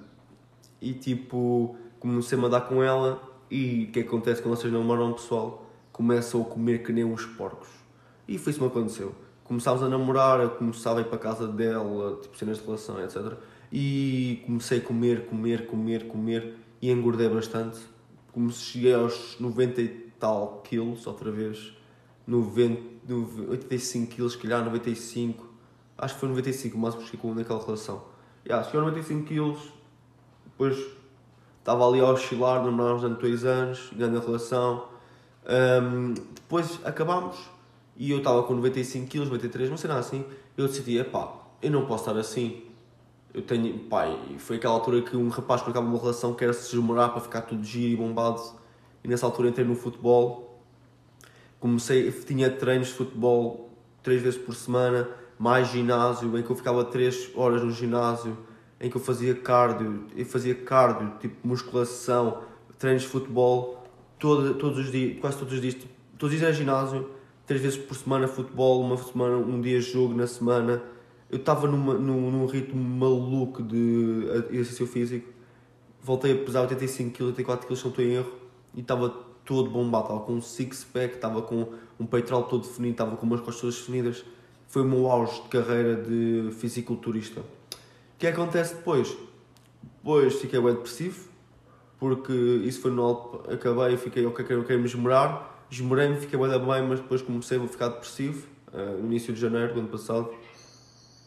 e 0.81 0.93
tipo 0.93 1.75
comecei 1.99 2.37
a 2.37 2.41
andar 2.41 2.61
com 2.61 2.83
ela. 2.83 3.21
E 3.49 3.85
o 3.85 3.91
que 3.91 4.01
acontece 4.01 4.41
quando 4.41 4.55
vocês 4.55 4.71
namoram 4.71 5.13
pessoal? 5.13 5.69
começam 5.99 6.41
a 6.41 6.45
comer 6.45 6.81
que 6.81 6.93
nem 6.93 7.03
uns 7.03 7.25
porcos. 7.25 7.67
E 8.25 8.37
foi 8.37 8.51
isso 8.51 8.59
que 8.59 8.65
me 8.65 8.71
aconteceu. 8.71 9.13
Começámos 9.43 9.83
a 9.83 9.89
namorar, 9.89 10.39
eu 10.39 10.51
começava 10.51 10.99
a 10.99 11.01
ir 11.01 11.05
para 11.07 11.17
a 11.17 11.19
casa 11.19 11.45
dela, 11.45 12.17
tipo 12.21 12.37
cenas 12.37 12.57
de 12.57 12.63
relação, 12.63 13.03
etc. 13.03 13.33
E 13.69 14.41
comecei 14.45 14.77
a 14.77 14.81
comer, 14.81 15.25
comer, 15.25 15.67
comer, 15.67 16.07
comer 16.07 16.55
e 16.81 16.89
engordei 16.89 17.27
bastante. 17.27 17.79
Como 18.31 18.49
cheguei 18.49 18.93
aos 18.93 19.37
90 19.41 19.81
e 19.81 20.08
tal 20.19 20.61
quilos, 20.63 21.07
outra 21.07 21.31
vez, 21.31 21.73
90, 22.27 23.13
85 23.49 24.11
quilos, 24.11 24.33
se 24.33 24.37
calhar 24.37 24.63
95, 24.63 25.47
acho 25.97 26.13
que 26.13 26.19
foi 26.19 26.29
95 26.29 26.77
o 26.77 26.79
máximo 26.79 27.03
que 27.03 27.09
cheguei 27.09 27.33
naquela 27.33 27.63
relação. 27.63 28.03
Yeah, 28.45 28.63
cheguei 28.63 28.79
aos 28.79 28.89
95 28.89 29.27
quilos, 29.27 29.59
depois 30.45 30.77
estava 31.59 31.87
ali 31.87 31.99
a 31.99 32.05
oscilar, 32.05 32.63
namorámos 32.63 33.01
durante 33.01 33.21
2 33.21 33.45
anos, 33.45 33.89
grande 33.95 34.19
relação, 34.19 34.87
um, 35.81 36.13
depois 36.13 36.79
acabámos 36.83 37.37
e 37.99 38.11
eu 38.11 38.19
estava 38.19 38.43
com 38.43 38.53
95 38.53 39.09
kg, 39.09 39.25
93, 39.25 39.69
não 39.69 39.75
sei 39.75 39.89
nada 39.89 39.99
assim. 39.99 40.23
Eu 40.55 40.67
decidi, 40.67 41.03
pá, 41.03 41.33
eu 41.61 41.69
não 41.69 41.85
posso 41.85 42.09
estar 42.09 42.17
assim. 42.17 42.63
Eu 43.33 43.41
tenho, 43.41 43.77
pai, 43.77 44.17
foi 44.37 44.55
aquela 44.55 44.73
altura 44.73 45.01
que 45.01 45.17
um 45.17 45.27
rapaz 45.27 45.61
que 45.61 45.69
acaba 45.69 45.85
uma 45.85 45.99
relação 45.99 46.33
quer 46.33 46.53
se 46.53 46.71
desmorar 46.71 47.11
para 47.11 47.19
ficar 47.19 47.41
tudo 47.41 47.61
giro 47.61 47.91
e 47.91 47.95
bombado. 47.97 48.41
E 49.03 49.07
nessa 49.07 49.25
altura 49.25 49.49
entrei 49.49 49.65
no 49.65 49.75
futebol. 49.75 50.61
Comecei, 51.59 52.11
tinha 52.11 52.49
treinos 52.49 52.87
de 52.87 52.93
futebol 52.93 53.69
três 54.01 54.21
vezes 54.21 54.39
por 54.39 54.55
semana, 54.55 55.09
mais 55.37 55.67
ginásio, 55.69 56.37
em 56.37 56.43
que 56.43 56.49
eu 56.49 56.55
ficava 56.55 56.83
3 56.83 57.31
horas 57.35 57.63
no 57.63 57.71
ginásio, 57.71 58.37
em 58.79 58.89
que 58.89 58.95
eu 58.95 59.01
fazia 59.01 59.35
cardio, 59.35 60.05
eu 60.15 60.25
fazia 60.25 60.55
cardio, 60.55 61.13
tipo 61.19 61.47
musculação, 61.47 62.43
treinos 62.77 63.03
de 63.03 63.09
futebol 63.09 63.83
todo, 64.17 64.53
todos 64.55 64.79
os 64.79 64.91
dias, 64.91 65.19
quase 65.19 65.37
todos 65.37 65.53
os 65.53 65.61
dias, 65.61 65.73
tipo, 65.73 65.93
todos 66.17 66.33
os 66.33 66.39
dias 66.39 66.51
é 66.51 66.53
ginásio, 66.53 67.09
três 67.45 67.61
vezes 67.61 67.77
por 67.77 67.95
semana 67.95 68.27
futebol, 68.27 68.81
uma 68.81 68.97
semana, 68.97 69.37
um 69.37 69.59
dia 69.59 69.81
jogo 69.81 70.13
na 70.13 70.27
semana. 70.27 70.81
Eu 71.29 71.37
estava 71.37 71.67
num, 71.67 71.77
num 71.77 72.45
ritmo 72.45 72.81
maluco 72.81 73.61
de 73.61 74.25
exercício 74.49 74.87
físico. 74.87 75.29
Voltei 76.01 76.33
a 76.33 76.43
pesar 76.43 76.61
85 76.61 77.11
kg, 77.15 77.23
84 77.25 77.67
kg, 77.67 77.75
se 77.75 77.83
não 77.83 77.89
estou 77.91 78.05
em 78.05 78.13
erro, 78.13 78.31
e 78.73 78.81
estava 78.81 79.09
todo 79.45 79.69
bombado, 79.69 80.03
estava 80.05 80.19
com 80.21 80.33
um 80.33 80.41
six-pack, 80.41 81.15
estava 81.15 81.41
com 81.41 81.73
um 81.99 82.05
peitoral 82.05 82.43
todo 82.43 82.67
definido, 82.67 82.91
estava 82.91 83.17
com 83.17 83.25
umas 83.25 83.41
costas 83.41 83.75
definidas. 83.75 84.23
Foi 84.67 84.83
o 84.83 84.85
meu 84.85 85.09
auge 85.09 85.41
de 85.41 85.47
carreira 85.49 85.95
de 85.95 86.51
fisiculturista. 86.51 87.41
O 87.41 87.45
que 88.19 88.27
acontece 88.27 88.75
depois? 88.75 89.17
Depois 89.81 90.35
fiquei 90.35 90.61
bem 90.61 90.73
depressivo, 90.73 91.29
porque 91.97 92.31
isso 92.31 92.81
foi 92.81 92.91
no 92.91 93.41
acabei 93.51 93.95
e 93.95 93.97
fiquei, 93.97 94.25
ok, 94.25 94.45
quero, 94.45 94.63
quero 94.63 94.79
memorar, 94.79 95.65
esmorei-me, 95.71 96.17
fiquei 96.17 96.37
bem, 96.37 96.49
bem, 96.49 96.87
mas 96.87 96.99
depois 96.99 97.21
comecei 97.21 97.57
a 97.57 97.67
ficar 97.67 97.89
depressivo, 97.89 98.47
uh, 98.71 98.99
no 98.99 99.07
início 99.07 99.33
de 99.33 99.39
janeiro 99.39 99.73
do 99.73 99.79
ano 99.79 99.89
passado. 99.89 100.29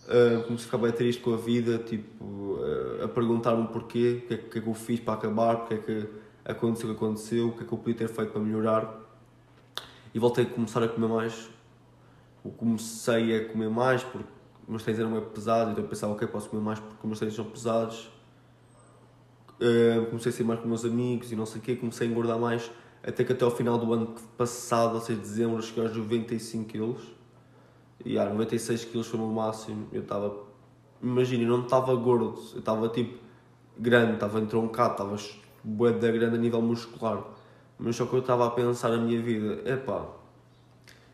Uh, 0.04 0.42
comecei 0.44 0.54
a 0.54 0.58
ficar 0.58 0.78
bem 0.78 0.92
triste 0.92 1.20
com 1.20 1.34
a 1.34 1.36
vida, 1.36 1.78
tipo, 1.78 2.24
uh, 2.24 3.04
a 3.04 3.08
perguntar-me 3.08 3.66
porquê, 3.68 4.22
o 4.24 4.28
que, 4.28 4.34
é, 4.34 4.36
que 4.36 4.58
é 4.58 4.62
que 4.62 4.68
eu 4.68 4.74
fiz 4.74 5.00
para 5.00 5.14
acabar, 5.14 5.56
porque 5.56 5.74
é 5.74 5.78
que 5.78 6.08
aconteceu 6.44 6.90
o 6.90 6.94
que 6.94 7.04
aconteceu, 7.04 7.48
o 7.48 7.52
que 7.52 7.62
é 7.62 7.66
que 7.66 7.72
eu 7.72 7.78
podia 7.78 7.94
ter 7.94 8.08
feito 8.08 8.32
para 8.32 8.40
melhorar. 8.40 9.00
E 10.14 10.18
voltei 10.18 10.44
a 10.44 10.48
começar 10.48 10.82
a 10.82 10.88
comer 10.88 11.08
mais. 11.08 11.48
Eu 12.44 12.50
comecei 12.50 13.36
a 13.36 13.48
comer 13.48 13.70
mais 13.70 14.02
porque 14.02 14.28
os 14.64 14.68
meus 14.68 14.82
treinos 14.82 15.04
eram 15.04 15.30
pesados, 15.30 15.72
então 15.72 15.84
eu 15.84 15.88
pensava, 15.88 16.12
ok, 16.12 16.26
posso 16.28 16.48
comer 16.48 16.62
mais 16.62 16.80
porque 16.80 16.96
os 17.00 17.04
meus 17.04 17.18
treinos 17.18 17.36
são 17.36 17.44
pesados. 17.44 18.10
Uh, 19.60 20.06
comecei 20.06 20.30
a 20.30 20.34
ser 20.34 20.44
mais 20.44 20.60
com 20.60 20.66
meus 20.66 20.84
amigos 20.84 21.30
e 21.30 21.36
não 21.36 21.46
sei 21.46 21.60
o 21.60 21.62
quê, 21.62 21.76
comecei 21.76 22.08
a 22.08 22.10
engordar 22.10 22.36
mais, 22.36 22.68
até 23.00 23.22
que 23.22 23.32
até 23.32 23.44
ao 23.44 23.50
final 23.50 23.78
do 23.78 23.92
ano 23.92 24.14
passado, 24.36 24.96
ou 24.96 25.00
seja, 25.00 25.20
dezembro, 25.20 25.62
cheguei 25.62 25.84
aos 25.84 25.96
95 25.96 26.68
kg. 26.68 26.96
E 28.04 28.18
ah, 28.18 28.28
96 28.28 28.86
kg 28.86 29.04
foi 29.04 29.20
o 29.20 29.22
meu 29.22 29.32
máximo. 29.32 29.86
Eu 29.92 30.02
estava, 30.02 30.36
imagina, 31.00 31.44
eu 31.44 31.48
não 31.48 31.62
estava 31.64 31.94
gordo, 31.94 32.34
eu 32.52 32.58
estava 32.58 32.88
tipo 32.88 33.18
grande, 33.78 34.14
estava 34.14 34.40
entroncado, 34.40 34.92
estava 34.92 35.16
bué 35.62 35.92
da 35.92 36.10
grande 36.10 36.36
a 36.36 36.38
nível 36.38 36.60
muscular. 36.62 37.22
Mas 37.78 37.96
só 37.96 38.06
que 38.06 38.14
eu 38.14 38.20
estava 38.20 38.46
a 38.46 38.50
pensar 38.50 38.90
na 38.90 38.98
minha 38.98 39.20
vida, 39.20 39.68
epá, 39.68 40.06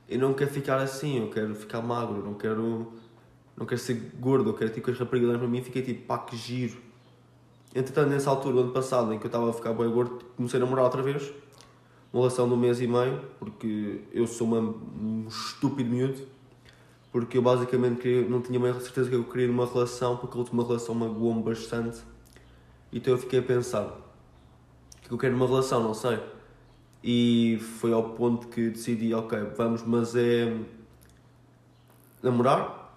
eu 0.09 0.19
não 0.19 0.33
quero 0.35 0.51
ficar 0.51 0.79
assim, 0.81 1.19
eu 1.19 1.31
quero 1.31 1.55
ficar 1.55 1.83
magro, 1.83 2.25
não 2.25 2.35
quero, 2.35 2.93
não 3.57 3.67
quero 3.67 3.81
ser 3.81 3.95
gordo, 4.19 4.51
eu 4.51 4.55
quero 4.55 4.71
tipo 4.71 4.91
as 4.91 4.99
raparigas 4.99 5.37
para 5.37 5.47
mim, 5.47 5.63
fiquei 5.63 5.83
tipo, 5.83 6.07
pá, 6.07 6.19
que 6.19 6.37
giro. 6.37 6.79
Entretanto, 7.75 8.09
nessa 8.09 8.31
altura, 8.31 8.57
o 8.57 8.61
ano 8.61 8.73
passado, 8.73 9.13
em 9.13 9.19
que 9.19 9.27
eu 9.27 9.29
estava 9.29 9.51
a 9.51 9.53
ficar 9.53 9.75
bem 9.75 9.89
gordo, 9.91 10.25
comecei 10.37 10.59
a 10.59 10.65
namorar 10.65 10.87
outra 10.87 11.03
vez, 11.03 11.31
uma 12.13 12.23
relação 12.23 12.49
de 12.49 12.55
um 12.55 12.57
mês 12.57 12.81
e 12.81 12.87
meio, 12.87 13.21
porque 13.39 14.01
eu 14.13 14.27
sou 14.27 14.47
uma, 14.47 14.61
um 14.61 15.27
estúpido 15.29 15.91
miúdo, 15.91 16.27
porque 17.13 17.37
eu 17.37 17.43
basicamente 17.43 18.01
queria, 18.01 18.29
não 18.29 18.41
tinha 18.41 18.59
bem 18.59 18.73
certeza 18.81 19.11
que 19.11 19.15
eu 19.15 19.25
queria 19.25 19.51
uma 19.51 19.67
relação, 19.67 20.17
porque 20.17 20.37
a 20.37 20.41
última 20.41 20.65
relação 20.65 20.95
magoou-me 20.95 21.43
bastante, 21.43 21.99
então 22.91 23.13
eu 23.13 23.19
fiquei 23.19 23.41
a 23.41 23.43
pensar, 23.43 23.95
que 25.09 25.15
eu 25.15 25.19
quero 25.19 25.35
uma 25.35 25.47
relação, 25.47 25.83
não 25.83 25.95
sei. 25.95 26.21
E 27.03 27.59
foi 27.79 27.93
ao 27.93 28.11
ponto 28.11 28.49
que 28.49 28.69
decidi, 28.69 29.15
ok, 29.15 29.39
vamos, 29.57 29.83
mas 29.83 30.15
é 30.15 30.55
namorar. 32.23 32.95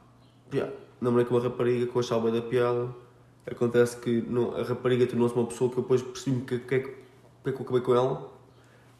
Yeah. 0.53 0.73
Namorei 0.99 1.25
com 1.25 1.35
uma 1.35 1.41
rapariga 1.41 1.87
com 1.87 1.99
a 1.99 2.03
chave 2.03 2.31
da 2.31 2.41
piada. 2.41 2.89
Acontece 3.49 3.97
que 3.97 4.21
não, 4.21 4.55
a 4.55 4.63
rapariga 4.63 5.07
tornou-se 5.07 5.33
uma 5.33 5.47
pessoa 5.47 5.71
que 5.71 5.77
eu 5.77 5.83
depois 5.83 6.01
percebi 6.01 6.41
que, 6.41 6.59
que, 6.59 6.75
é 6.75 6.79
que, 6.79 6.89
que 6.89 7.49
é 7.49 7.49
eu 7.49 7.61
acabei 7.61 7.81
com 7.81 7.95
ela. 7.95 8.29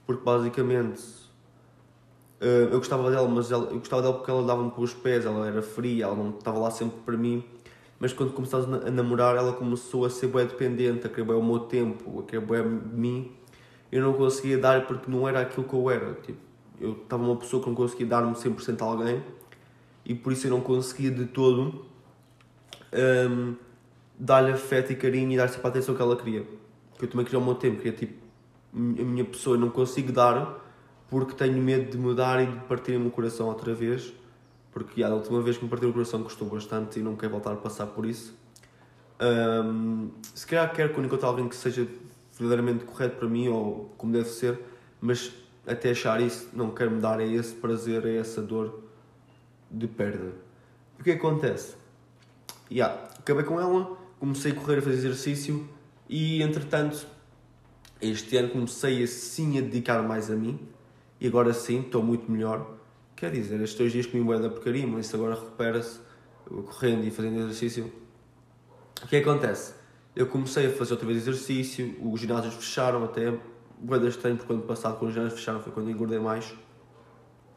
Porque 0.05 0.23
basicamente 0.23 1.01
uh, 2.39 2.71
eu 2.71 2.77
gostava 2.77 3.11
dela, 3.11 3.27
mas 3.27 3.51
ela, 3.51 3.65
eu 3.65 3.79
gostava 3.79 4.01
dela 4.01 4.13
porque 4.15 4.31
ela 4.31 4.43
dava-me 4.43 4.71
para 4.71 4.81
os 4.81 4.93
pés, 4.93 5.25
ela 5.25 5.47
era 5.47 5.61
fria, 5.61 6.05
ela 6.05 6.15
não 6.15 6.29
estava 6.29 6.57
lá 6.57 6.71
sempre 6.71 6.97
para 7.01 7.17
mim 7.17 7.43
mas 8.01 8.11
quando 8.11 8.33
começámos 8.33 8.83
a 8.83 8.89
namorar 8.89 9.35
ela 9.35 9.53
começou 9.53 10.05
a 10.05 10.09
ser 10.09 10.25
bem 10.25 10.43
dependente, 10.47 11.05
a 11.05 11.09
querer 11.09 11.23
bem 11.23 11.35
o 11.35 11.43
meu 11.43 11.59
tempo, 11.59 12.19
a 12.19 12.23
querer 12.23 12.43
bem 12.43 12.79
de 12.79 12.95
mim. 12.95 13.31
Eu 13.91 14.01
não 14.01 14.13
conseguia 14.13 14.57
dar 14.57 14.87
porque 14.87 15.09
não 15.09 15.29
era 15.29 15.41
aquilo 15.41 15.67
que 15.67 15.73
eu 15.75 15.87
era. 15.87 16.15
Tipo, 16.15 16.39
eu 16.79 16.93
estava 16.93 17.21
uma 17.21 17.35
pessoa 17.35 17.61
que 17.61 17.69
não 17.69 17.75
conseguia 17.75 18.07
dar-me 18.07 18.33
100% 18.33 18.81
a 18.81 18.85
alguém 18.85 19.23
e 20.03 20.15
por 20.15 20.33
isso 20.33 20.47
eu 20.47 20.51
não 20.51 20.61
conseguia 20.61 21.11
de 21.11 21.25
todo 21.25 21.85
um, 23.29 23.55
dar-lhe 24.17 24.51
afeto 24.51 24.91
e 24.91 24.95
carinho 24.95 25.31
e 25.33 25.37
dar-lhe 25.37 25.53
a 25.63 25.67
atenção 25.67 25.93
que 25.93 26.01
ela 26.01 26.15
queria. 26.15 26.41
Que 26.97 27.05
eu 27.05 27.07
também 27.07 27.23
queria 27.23 27.37
o 27.37 27.45
meu 27.45 27.53
tempo, 27.53 27.77
queria 27.77 27.93
tipo, 27.93 28.15
a 28.73 28.79
minha 28.79 29.25
pessoa 29.25 29.55
não 29.57 29.69
consigo 29.69 30.11
dar 30.11 30.59
porque 31.07 31.35
tenho 31.35 31.61
medo 31.61 31.91
de 31.91 31.99
mudar 31.99 32.41
e 32.41 32.47
de 32.47 32.59
partir 32.61 32.95
o 32.95 32.99
meu 32.99 33.11
coração 33.11 33.47
outra 33.47 33.75
vez 33.75 34.11
porque 34.71 35.03
a 35.03 35.09
última 35.09 35.41
vez 35.41 35.57
que 35.57 35.63
me 35.63 35.69
partiu 35.69 35.89
o 35.89 35.93
coração 35.93 36.23
custou 36.23 36.47
bastante 36.47 36.99
e 36.99 37.03
não 37.03 37.15
quero 37.15 37.31
voltar 37.31 37.53
a 37.53 37.57
passar 37.57 37.87
por 37.87 38.05
isso. 38.05 38.33
Um, 39.19 40.09
se 40.33 40.47
calhar 40.47 40.73
quero 40.73 40.99
encontrar 41.05 41.27
alguém 41.27 41.47
que 41.47 41.55
seja 41.55 41.87
verdadeiramente 42.37 42.85
correto 42.85 43.17
para 43.17 43.27
mim 43.27 43.49
ou 43.49 43.93
como 43.97 44.11
deve 44.13 44.29
ser, 44.29 44.59
mas 44.99 45.31
até 45.67 45.91
achar 45.91 46.19
isso 46.21 46.49
não 46.53 46.71
quero 46.71 46.91
me 46.91 46.99
dar 46.99 47.19
a 47.19 47.23
esse 47.23 47.53
prazer, 47.53 48.05
a 48.05 48.09
essa 48.09 48.41
dor 48.41 48.81
de 49.69 49.87
perda. 49.87 50.33
O 50.99 51.03
que 51.03 51.11
acontece? 51.11 51.75
Yeah, 52.71 53.09
acabei 53.19 53.43
com 53.43 53.59
ela, 53.59 53.97
comecei 54.19 54.51
a 54.51 54.55
correr 54.55 54.79
a 54.79 54.81
fazer 54.81 54.97
exercício 54.97 55.67
e 56.09 56.41
entretanto 56.41 57.05
este 58.01 58.37
ano 58.37 58.49
comecei 58.49 59.03
assim 59.03 59.57
a 59.59 59.61
dedicar 59.61 60.01
mais 60.01 60.31
a 60.31 60.35
mim 60.35 60.59
e 61.19 61.27
agora 61.27 61.53
sim 61.53 61.81
estou 61.81 62.01
muito 62.01 62.31
melhor 62.31 62.80
Quer 63.21 63.29
dizer, 63.29 63.61
estes 63.61 63.77
dois 63.77 63.91
dias 63.91 64.07
comi 64.07 64.23
bué 64.23 64.39
da 64.39 64.49
porcaria, 64.49 64.87
mas 64.87 65.05
isso 65.05 65.15
agora 65.15 65.35
recupera-se 65.35 65.99
correndo 66.43 67.05
e 67.05 67.11
fazendo 67.11 67.37
exercício. 67.41 67.93
O 68.99 69.07
que 69.07 69.17
acontece? 69.17 69.75
Eu 70.15 70.25
comecei 70.25 70.65
a 70.65 70.71
fazer 70.71 70.93
outra 70.93 71.05
vez 71.05 71.19
exercício, 71.19 71.95
os 72.01 72.19
ginásios 72.19 72.55
fecharam 72.55 73.03
até, 73.03 73.31
bué 73.77 73.99
estranho, 74.07 74.37
porque 74.37 74.51
ano 74.51 74.63
passado 74.63 74.97
quando 74.97 75.09
os 75.09 75.13
ginásios 75.13 75.39
fecharam 75.39 75.61
foi 75.61 75.71
quando 75.71 75.91
engordei 75.91 76.17
mais. 76.17 76.51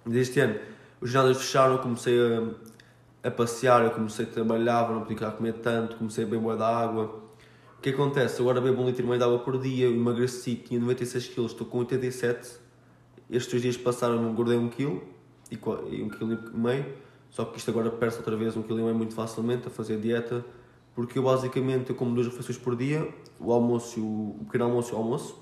Deste 0.04 0.38
ano, 0.38 0.61
os 1.00 1.09
ginásios 1.09 1.38
fecharam, 1.38 1.76
eu 1.76 1.78
comecei 1.78 2.14
a, 2.21 3.28
a 3.28 3.30
passear, 3.30 3.85
eu 3.85 3.90
comecei 3.92 4.26
a 4.26 4.28
trabalhar, 4.28 4.90
não 4.90 5.00
podia 5.00 5.30
comer 5.30 5.54
tanto, 5.54 5.97
comecei 5.97 6.25
a 6.25 6.26
beber 6.26 6.42
bué 6.42 6.56
da 6.59 6.68
água. 6.68 7.23
O 7.78 7.80
que 7.80 7.88
acontece? 7.88 8.38
Agora 8.38 8.61
bebo 8.61 8.83
um 8.83 8.87
litro 8.87 9.02
e 9.02 9.06
meio 9.06 9.18
de 9.18 9.25
água 9.25 9.38
por 9.38 9.59
dia, 9.59 9.87
emagreci, 9.87 10.56
tinha 10.56 10.78
96 10.78 11.28
kg, 11.28 11.47
estou 11.47 11.66
com 11.66 11.78
87 11.78 12.62
estes 13.30 13.50
dois 13.50 13.62
dias 13.62 13.76
passaram, 13.78 14.30
engordei 14.30 14.59
1 14.59 14.68
kg 14.68 15.14
e, 15.50 15.54
e 15.54 16.02
um 16.02 16.08
quilo 16.08 16.32
e 16.32 16.56
meio. 16.56 16.86
Só 17.30 17.44
que 17.44 17.58
isto 17.58 17.70
agora 17.70 17.90
perde 17.90 18.16
outra 18.16 18.36
vez 18.36 18.56
um 18.56 18.62
quilo 18.62 18.78
e 18.80 18.82
meio 18.82 18.94
muito 18.94 19.14
facilmente 19.14 19.66
a 19.66 19.70
fazer 19.70 19.98
dieta, 19.98 20.44
porque 20.94 21.18
eu 21.18 21.24
basicamente 21.24 21.90
eu 21.90 21.96
como 21.96 22.14
duas 22.14 22.26
refeições 22.28 22.56
por 22.56 22.76
dia, 22.76 23.12
o 23.40 23.52
almoço, 23.52 24.00
o, 24.00 24.36
o 24.40 24.44
pequeno 24.44 24.64
almoço 24.66 24.92
e 24.92 24.94
o 24.94 24.98
almoço. 24.98 25.32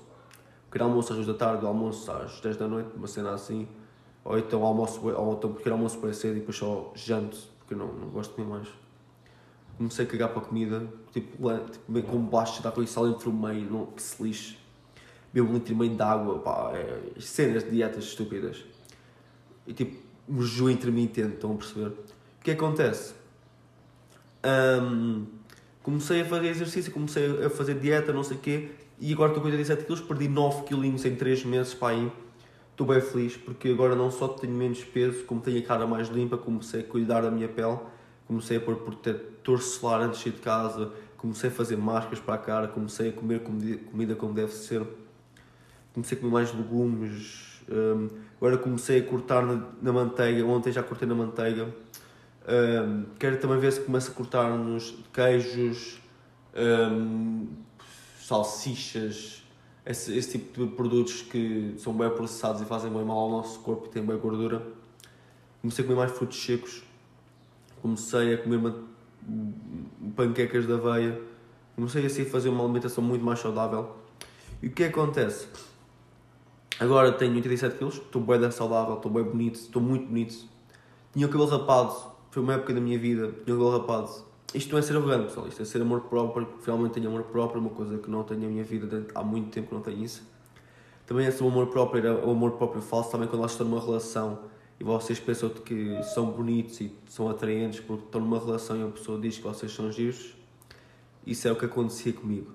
O 0.67 0.71
pequeno 0.71 0.89
almoço 0.89 1.13
às 1.13 1.17
2 1.17 1.27
da 1.27 1.33
tarde, 1.35 1.63
o 1.63 1.67
almoço 1.67 2.11
às 2.11 2.39
10 2.41 2.57
da 2.57 2.67
noite, 2.67 2.89
uma 2.95 3.07
cena 3.07 3.33
assim. 3.33 3.67
Ou 4.25 4.39
então 4.39 4.63
almoço, 4.63 5.05
ou 5.07 5.33
então 5.33 5.53
pequeno 5.53 5.75
almoço 5.75 5.99
para 5.99 6.11
cedo 6.13 6.37
e 6.37 6.39
depois 6.39 6.57
só 6.57 6.91
janto, 6.95 7.37
porque 7.59 7.75
eu 7.75 7.77
não, 7.77 7.93
não 7.93 8.09
gosto 8.09 8.33
comer 8.33 8.47
mais. 8.47 8.67
Comecei 9.77 10.05
a 10.05 10.07
cagar 10.07 10.29
para 10.29 10.41
a 10.41 10.45
comida, 10.45 10.87
tipo, 11.11 11.37
tipo 11.71 12.07
com 12.07 12.19
baixo, 12.19 12.63
dá 12.63 12.71
com 12.71 12.81
isso 12.81 12.99
ali 12.99 13.11
entre 13.11 13.29
o 13.29 13.33
meio, 13.33 13.69
não, 13.69 13.85
que 13.87 14.01
se 14.01 14.21
lixe. 14.23 14.57
Bebo 15.31 15.49
um 15.49 15.53
litro 15.53 15.73
e 15.73 15.75
meio 15.75 15.95
de 15.95 16.01
água, 16.01 16.39
pá, 16.39 16.71
é, 16.73 17.19
cenas 17.19 17.63
de 17.63 17.71
dietas 17.71 18.03
estúpidas 18.05 18.63
e 19.67 19.73
tipo, 19.73 19.97
um 20.27 20.41
jejum 20.41 20.69
intermitente, 20.69 21.35
estão 21.35 21.53
a 21.53 21.55
perceber? 21.55 21.87
O 21.87 22.43
que 22.43 22.51
acontece? 22.51 23.13
Um, 24.45 25.25
comecei 25.81 26.21
a 26.21 26.25
fazer 26.25 26.47
exercício, 26.47 26.91
comecei 26.91 27.45
a 27.45 27.49
fazer 27.49 27.79
dieta, 27.79 28.11
não 28.11 28.23
sei 28.23 28.37
o 28.37 28.39
quê, 28.39 28.71
e 28.99 29.13
agora 29.13 29.31
estou 29.31 29.41
com 29.41 29.49
87 29.49 29.85
kg, 29.85 30.01
perdi 30.01 30.27
9 30.27 30.63
kg 30.63 30.85
em 30.85 31.15
3 31.15 31.45
meses 31.45 31.73
para 31.73 31.95
aí. 31.95 32.11
Estou 32.71 32.87
bem 32.87 33.01
feliz 33.01 33.37
porque 33.37 33.69
agora 33.69 33.95
não 33.95 34.09
só 34.09 34.27
tenho 34.27 34.53
menos 34.53 34.83
peso, 34.83 35.25
como 35.25 35.39
tenho 35.39 35.59
a 35.59 35.61
cara 35.63 35.85
mais 35.85 36.07
limpa, 36.07 36.37
comecei 36.37 36.81
a 36.81 36.83
cuidar 36.83 37.21
da 37.21 37.29
minha 37.29 37.47
pele, 37.47 37.77
comecei 38.25 38.57
a 38.57 38.59
pôr 38.59 38.77
protetor 38.77 39.61
solar 39.61 40.01
antes 40.01 40.17
de 40.17 40.23
sair 40.23 40.33
de 40.33 40.41
casa, 40.41 40.91
comecei 41.17 41.49
a 41.49 41.53
fazer 41.53 41.77
máscaras 41.77 42.19
para 42.19 42.33
a 42.33 42.37
cara, 42.37 42.67
comecei 42.67 43.09
a 43.09 43.13
comer 43.13 43.41
comida 43.41 44.15
como 44.15 44.33
deve 44.33 44.51
ser, 44.51 44.83
comecei 45.93 46.17
a 46.17 46.21
comer 46.21 46.33
mais 46.33 46.51
legumes, 46.51 47.52
um, 47.69 48.09
agora 48.37 48.57
comecei 48.57 48.99
a 48.99 49.03
cortar 49.03 49.45
na, 49.45 49.61
na, 49.81 49.93
manteiga, 49.93 50.45
ontem 50.45 50.71
já 50.71 50.83
cortei 50.83 51.07
na 51.07 51.15
manteiga. 51.15 51.73
Um, 52.47 53.05
quero 53.17 53.37
também 53.37 53.59
ver 53.59 53.71
se 53.71 53.81
começo 53.81 54.11
a 54.11 54.13
cortar 54.13 54.49
nos 54.57 54.95
queijos, 55.13 56.01
um, 56.55 57.47
salsichas, 58.19 59.43
esse, 59.85 60.17
esse, 60.17 60.37
tipo 60.37 60.65
de 60.65 60.75
produtos 60.75 61.21
que 61.21 61.75
são 61.77 61.93
bem 61.93 62.09
processados 62.09 62.61
e 62.61 62.65
fazem 62.65 62.91
bem 62.91 63.03
mal 63.03 63.17
ao 63.17 63.29
nosso 63.29 63.59
corpo 63.59 63.87
e 63.87 63.89
têm 63.89 64.03
bem 64.03 64.17
gordura. 64.17 64.65
Comecei 65.61 65.83
a 65.83 65.87
comer 65.87 65.99
mais 65.99 66.11
frutos 66.11 66.43
secos, 66.43 66.83
comecei 67.81 68.33
a 68.33 68.37
comer 68.37 68.73
panquecas 70.15 70.67
de 70.67 70.73
aveia, 70.73 71.21
comecei 71.75 72.05
assim 72.05 72.23
a 72.23 72.25
fazer 72.25 72.49
uma 72.49 72.63
alimentação 72.63 73.03
muito 73.03 73.23
mais 73.23 73.39
saudável. 73.39 73.95
E 74.61 74.67
o 74.67 74.71
que 74.71 74.83
acontece? 74.83 75.47
Agora 76.79 77.11
tenho 77.11 77.35
87 77.35 77.77
kg, 77.77 77.87
estou 77.87 78.21
bem 78.21 78.49
saudável, 78.49 78.95
estou 78.95 79.11
bem 79.11 79.23
bonito, 79.23 79.55
estou 79.55 79.81
muito 79.81 80.07
bonito. 80.07 80.45
Tinha 81.13 81.27
o 81.27 81.29
cabelo 81.29 81.49
rapado, 81.49 81.95
foi 82.31 82.41
uma 82.41 82.53
época 82.53 82.73
da 82.73 82.81
minha 82.81 82.97
vida, 82.97 83.27
tinha 83.45 83.55
o 83.55 83.59
cabelo 83.59 83.77
rapado. 83.77 84.09
Isto 84.55 84.71
não 84.71 84.79
é 84.79 84.81
ser 84.81 84.97
arrogante, 84.97 85.25
pessoal, 85.25 85.47
isto 85.47 85.61
é 85.61 85.65
ser 85.65 85.81
amor 85.81 86.01
próprio, 86.01 86.47
finalmente 86.61 86.93
tenho 86.93 87.09
amor 87.09 87.23
próprio, 87.23 87.61
uma 87.61 87.69
coisa 87.69 87.99
que 87.99 88.09
não 88.09 88.23
tenho 88.23 88.41
na 88.41 88.47
minha 88.47 88.63
vida 88.63 89.05
há 89.13 89.23
muito 89.23 89.51
tempo 89.51 89.67
que 89.67 89.73
não 89.75 89.81
tenho 89.81 90.03
isso. 90.03 90.27
Também 91.05 91.27
esse 91.27 91.43
amor 91.43 91.67
próprio, 91.67 92.25
o 92.25 92.31
amor 92.31 92.53
próprio 92.53 92.81
falso, 92.81 93.11
também 93.11 93.27
quando 93.27 93.41
vocês 93.41 93.51
estão 93.51 93.67
numa 93.67 93.79
relação 93.79 94.39
e 94.79 94.83
vocês 94.83 95.19
pensam 95.19 95.49
que 95.49 96.01
são 96.03 96.31
bonitos 96.31 96.81
e 96.81 96.91
são 97.05 97.29
atraentes 97.29 97.81
porque 97.81 98.05
estão 98.05 98.19
numa 98.19 98.39
relação 98.39 98.77
e 98.77 98.83
a 98.83 98.87
pessoa 98.87 99.19
diz 99.19 99.37
que 99.37 99.43
vocês 99.43 99.71
são 99.71 99.91
giros, 99.91 100.33
isso 101.25 101.47
é 101.47 101.51
o 101.51 101.55
que 101.55 101.65
acontecia 101.65 102.13
comigo. 102.13 102.51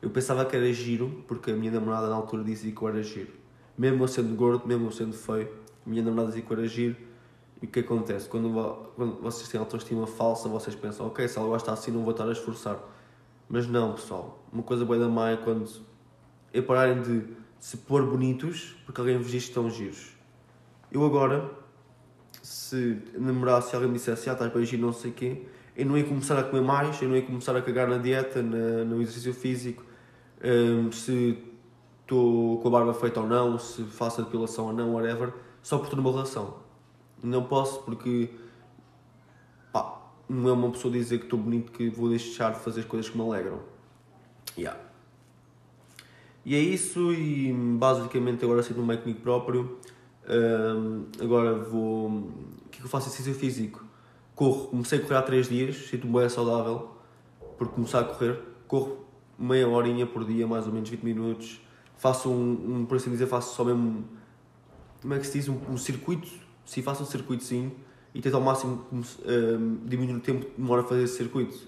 Eu 0.00 0.08
pensava 0.08 0.46
que 0.46 0.56
era 0.56 0.72
giro 0.72 1.22
porque 1.28 1.50
a 1.50 1.54
minha 1.54 1.72
namorada 1.72 2.08
na 2.08 2.16
altura 2.16 2.42
dizia 2.42 2.72
que 2.72 2.80
eu 2.80 2.88
era 2.88 3.02
giro 3.02 3.39
Mesmo 3.76 4.04
eu 4.04 4.08
sendo 4.08 4.34
gordo, 4.34 4.66
mesmo 4.66 4.86
eu 4.86 4.92
sendo 4.92 5.14
feio, 5.14 5.48
a 5.86 5.88
minha 5.88 6.02
namorada 6.02 6.32
dizia 6.32 6.42
que. 6.42 6.96
E 7.62 7.66
o 7.66 7.68
que 7.68 7.80
acontece? 7.80 8.28
Quando, 8.28 8.50
quando 8.96 9.20
vocês 9.20 9.48
têm 9.48 9.60
autoestima 9.60 10.06
falsa, 10.06 10.48
vocês 10.48 10.74
pensam, 10.74 11.06
ok, 11.06 11.28
se 11.28 11.38
ela 11.38 11.46
gosta 11.46 11.72
assim, 11.72 11.90
não 11.90 12.02
vou 12.02 12.12
estar 12.12 12.26
a 12.26 12.32
esforçar. 12.32 12.78
Mas 13.48 13.66
não, 13.66 13.92
pessoal. 13.92 14.42
Uma 14.50 14.62
coisa 14.62 14.84
boa 14.84 14.98
da 14.98 15.08
má 15.08 15.30
é 15.30 15.36
quando 15.36 15.68
é 16.52 16.62
pararem 16.62 17.02
de 17.02 17.24
se 17.58 17.76
pôr 17.76 18.04
bonitos 18.06 18.76
porque 18.86 19.00
alguém 19.00 19.18
vos 19.18 19.30
diz 19.30 19.44
que 19.44 19.50
estão 19.50 19.68
giros. 19.68 20.12
Eu 20.90 21.04
agora, 21.04 21.50
se 22.42 22.98
namorasse 23.16 23.74
alguém 23.74 23.90
me 23.90 23.96
dissesse, 23.96 24.30
ah, 24.30 24.32
estás 24.32 24.52
bem 24.52 24.64
giro, 24.64 24.82
não 24.82 24.92
sei 24.92 25.10
o 25.10 25.14
quê, 25.14 25.46
eu 25.76 25.86
não 25.86 25.96
ia 25.96 26.04
começar 26.04 26.38
a 26.38 26.42
comer 26.42 26.62
mais, 26.62 27.00
eu 27.00 27.08
não 27.08 27.16
ia 27.16 27.22
começar 27.22 27.56
a 27.56 27.62
cagar 27.62 27.88
na 27.88 27.98
dieta, 27.98 28.42
na, 28.42 28.84
no 28.84 29.00
exercício 29.02 29.34
físico, 29.34 29.84
um, 30.42 30.90
se 30.90 31.38
estou 32.10 32.58
com 32.58 32.66
a 32.66 32.70
barba 32.72 32.92
feita 32.92 33.20
ou 33.20 33.28
não, 33.28 33.56
se 33.56 33.84
faço 33.84 34.20
a 34.20 34.24
depilação 34.24 34.66
ou 34.66 34.72
não, 34.72 34.94
whatever, 34.94 35.32
só 35.62 35.78
por 35.78 35.88
ter 35.88 35.96
uma 35.96 36.10
relação. 36.10 36.56
Não 37.22 37.44
posso 37.44 37.82
porque 37.82 38.30
pá, 39.72 40.02
não 40.28 40.48
é 40.48 40.52
uma 40.52 40.70
pessoa 40.70 40.92
dizer 40.92 41.18
que 41.18 41.24
estou 41.24 41.38
bonito 41.38 41.70
que 41.70 41.88
vou 41.88 42.08
deixar 42.08 42.52
de 42.52 42.58
fazer 42.58 42.80
as 42.80 42.86
coisas 42.86 43.08
que 43.08 43.16
me 43.16 43.22
alegram. 43.22 43.60
Yeah. 44.58 44.80
E 46.44 46.56
é 46.56 46.58
isso, 46.58 47.12
e 47.12 47.52
basicamente 47.52 48.44
agora 48.44 48.62
sinto-me 48.62 48.88
bem 48.88 48.98
comigo 48.98 49.20
próprio. 49.20 49.78
Um, 50.28 51.04
agora 51.22 51.54
vou. 51.54 52.08
O 52.08 52.68
que 52.70 52.78
é 52.78 52.80
que 52.80 52.86
eu 52.86 52.90
faço 52.90 53.08
exercício 53.08 53.34
físico? 53.34 53.84
Corro, 54.34 54.68
comecei 54.68 54.98
a 54.98 55.02
correr 55.02 55.16
há 55.16 55.22
3 55.22 55.48
dias, 55.48 55.76
sinto-me 55.76 56.18
bem 56.18 56.28
saudável 56.28 56.90
por 57.56 57.68
começar 57.68 58.00
a 58.00 58.04
correr. 58.04 58.40
Corro 58.66 59.04
meia 59.38 59.68
horinha 59.68 60.06
por 60.06 60.24
dia, 60.24 60.46
mais 60.46 60.66
ou 60.66 60.72
menos 60.72 60.88
20 60.88 61.02
minutos. 61.02 61.60
Faço 62.00 62.30
um, 62.30 62.78
um 62.78 62.86
por 62.86 62.96
assim 62.96 63.10
dizer, 63.10 63.26
faço 63.26 63.54
só 63.54 63.62
mesmo. 63.62 64.06
Como 65.02 65.12
é 65.12 65.18
que 65.18 65.26
se 65.26 65.34
diz? 65.34 65.48
Um, 65.50 65.58
um 65.68 65.76
circuito. 65.76 66.26
Sim, 66.64 66.80
faço 66.80 67.02
um. 67.04 67.70
E 68.14 68.22
tento 68.22 68.34
ao 68.34 68.40
máximo 68.40 68.86
um, 68.90 69.78
diminuir 69.84 70.16
o 70.16 70.20
tempo 70.20 70.46
que 70.46 70.52
demora 70.56 70.80
a 70.80 70.84
fazer 70.84 71.02
esse 71.02 71.18
circuito. 71.18 71.58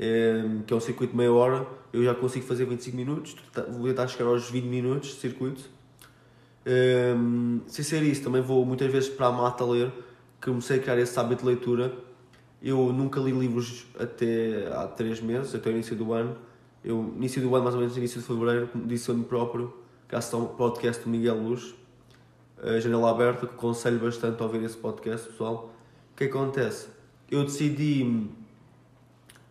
Um, 0.00 0.62
que 0.62 0.74
é 0.74 0.76
um 0.76 0.80
circuito 0.80 1.12
de 1.12 1.16
meia 1.16 1.32
hora. 1.32 1.64
Eu 1.92 2.02
já 2.02 2.12
consigo 2.12 2.44
fazer 2.44 2.64
25 2.64 2.96
minutos. 2.96 3.36
Vou 3.68 3.86
tentar 3.86 4.08
chegar 4.08 4.28
aos 4.28 4.50
20 4.50 4.64
minutos 4.64 5.10
de 5.10 5.20
circuito. 5.20 5.70
Um, 6.66 7.60
sem 7.68 7.84
ser 7.84 8.02
isso, 8.02 8.24
também 8.24 8.42
vou 8.42 8.66
muitas 8.66 8.90
vezes 8.90 9.08
para 9.08 9.28
a 9.28 9.32
mata 9.32 9.64
ler. 9.64 9.92
Comecei 10.42 10.78
a 10.78 10.82
criar 10.82 10.98
esse 10.98 11.16
hábito 11.20 11.42
de 11.42 11.46
leitura. 11.46 11.94
Eu 12.60 12.92
nunca 12.92 13.20
li 13.20 13.30
livros 13.30 13.86
até 13.96 14.66
há 14.74 14.88
3 14.88 15.20
meses, 15.20 15.54
até 15.54 15.70
o 15.70 15.72
início 15.72 15.94
do 15.94 16.12
ano 16.12 16.36
eu, 16.84 17.12
início 17.16 17.42
do 17.42 17.54
ano, 17.54 17.64
mais 17.64 17.74
ou 17.74 17.80
menos 17.80 17.96
início 17.96 18.20
de 18.20 18.26
fevereiro, 18.26 18.68
disse 18.86 19.10
a 19.10 19.14
mim 19.14 19.22
próprio, 19.22 19.72
graças 20.08 20.32
ao 20.32 20.46
podcast 20.46 21.04
do 21.04 21.10
Miguel 21.10 21.36
Luz, 21.36 21.74
a 22.62 22.78
janela 22.78 23.10
aberta, 23.10 23.46
que 23.46 23.54
aconselho 23.54 23.98
bastante 23.98 24.40
a 24.40 24.44
ouvir 24.44 24.62
esse 24.62 24.76
podcast, 24.76 25.28
pessoal. 25.28 25.72
O 26.12 26.16
que 26.16 26.24
acontece? 26.24 26.88
Eu 27.30 27.44
decidi 27.44 28.28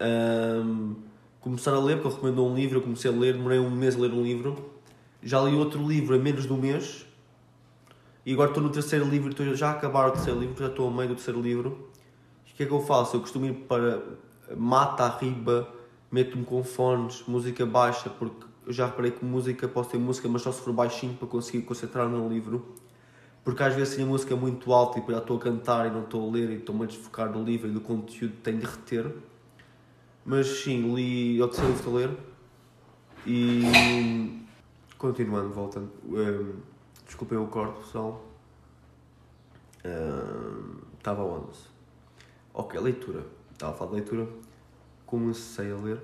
um, 0.02 0.96
começar 1.40 1.74
a 1.74 1.80
ler, 1.80 1.96
porque 1.96 2.08
ele 2.08 2.16
recomendou 2.16 2.50
um 2.50 2.56
livro, 2.56 2.78
eu 2.78 2.82
comecei 2.82 3.12
a 3.12 3.14
ler, 3.14 3.34
demorei 3.34 3.60
um 3.60 3.72
mês 3.72 3.96
a 3.96 4.00
ler 4.00 4.12
um 4.12 4.22
livro. 4.22 4.72
Já 5.22 5.42
li 5.42 5.56
outro 5.56 5.86
livro 5.88 6.16
em 6.16 6.20
menos 6.20 6.46
de 6.46 6.54
um 6.54 6.58
mês. 6.58 7.06
E 8.26 8.34
agora 8.34 8.50
estou 8.50 8.62
no 8.62 8.70
terceiro 8.70 9.06
livro, 9.06 9.30
estou 9.30 9.56
já 9.56 9.70
a 9.70 9.72
acabar 9.72 10.10
o 10.10 10.12
terceiro 10.12 10.40
livro, 10.40 10.56
já 10.58 10.70
estou 10.70 10.86
ao 10.86 10.94
meio 10.94 11.10
do 11.10 11.16
terceiro 11.16 11.42
livro. 11.42 11.90
O 12.52 12.56
que 12.56 12.64
é 12.64 12.66
que 12.66 12.72
eu 12.72 12.82
faço? 12.82 13.16
Eu 13.16 13.22
costumo 13.22 13.46
ir 13.46 13.54
para 13.54 14.04
mata 14.58 15.04
arriba, 15.04 15.68
meto-me 16.12 16.44
com 16.44 16.64
fones, 16.64 17.24
música 17.28 17.66
baixa, 17.66 18.10
porque 18.10 18.46
eu 18.66 18.74
já 18.74 18.86
reparei 18.88 19.12
que 19.12 19.24
música, 19.24 19.68
posso 19.68 19.92
ter 19.92 19.98
música, 19.98 20.28
mas 20.28 20.42
só 20.42 20.52
se 20.52 20.62
for 20.62 20.74
baixinho 20.74 21.16
para 21.16 21.28
conseguir 21.28 21.64
concentrar 21.64 22.08
no 22.08 22.28
livro. 22.28 22.76
Porque 23.44 23.64
às 23.64 23.74
vezes 23.74 24.00
a 24.00 24.06
música 24.06 24.34
é 24.34 24.38
muito 24.38 24.72
alta 24.74 25.00
e 25.00 25.12
já 25.12 25.18
estou 25.18 25.38
a 25.38 25.40
cantar 25.40 25.88
e 25.88 25.90
não 25.90 26.04
estou 26.04 26.28
a 26.28 26.32
ler 26.32 26.50
e 26.50 26.56
estou-me 26.56 26.84
a 26.84 26.86
desfocar 26.86 27.32
do 27.32 27.42
livro 27.42 27.68
e 27.68 27.72
do 27.72 27.82
conteúdo 27.82 28.34
que 28.34 28.42
tenho 28.42 28.60
de 28.60 28.66
reter. 28.66 29.12
Mas 30.26 30.48
sim, 30.48 30.94
li 30.94 31.42
o 31.42 31.48
terceiro 31.48 31.74
livro 31.74 31.90
a 31.90 31.94
ler 32.00 32.18
e 33.26 34.46
continuando, 34.98 35.50
voltando. 35.50 35.90
Um, 36.06 36.60
desculpem 37.06 37.38
o 37.38 37.48
corte, 37.48 37.80
pessoal. 37.80 38.24
Um, 39.86 40.76
estava 40.98 41.24
onde? 41.24 41.58
Ok, 42.54 42.80
leitura. 42.80 43.26
Estava 43.54 43.74
a 43.74 43.76
falar 43.76 43.92
de 43.92 43.96
leitura 43.96 44.28
comecei 45.10 45.72
a 45.72 45.76
ler. 45.76 46.00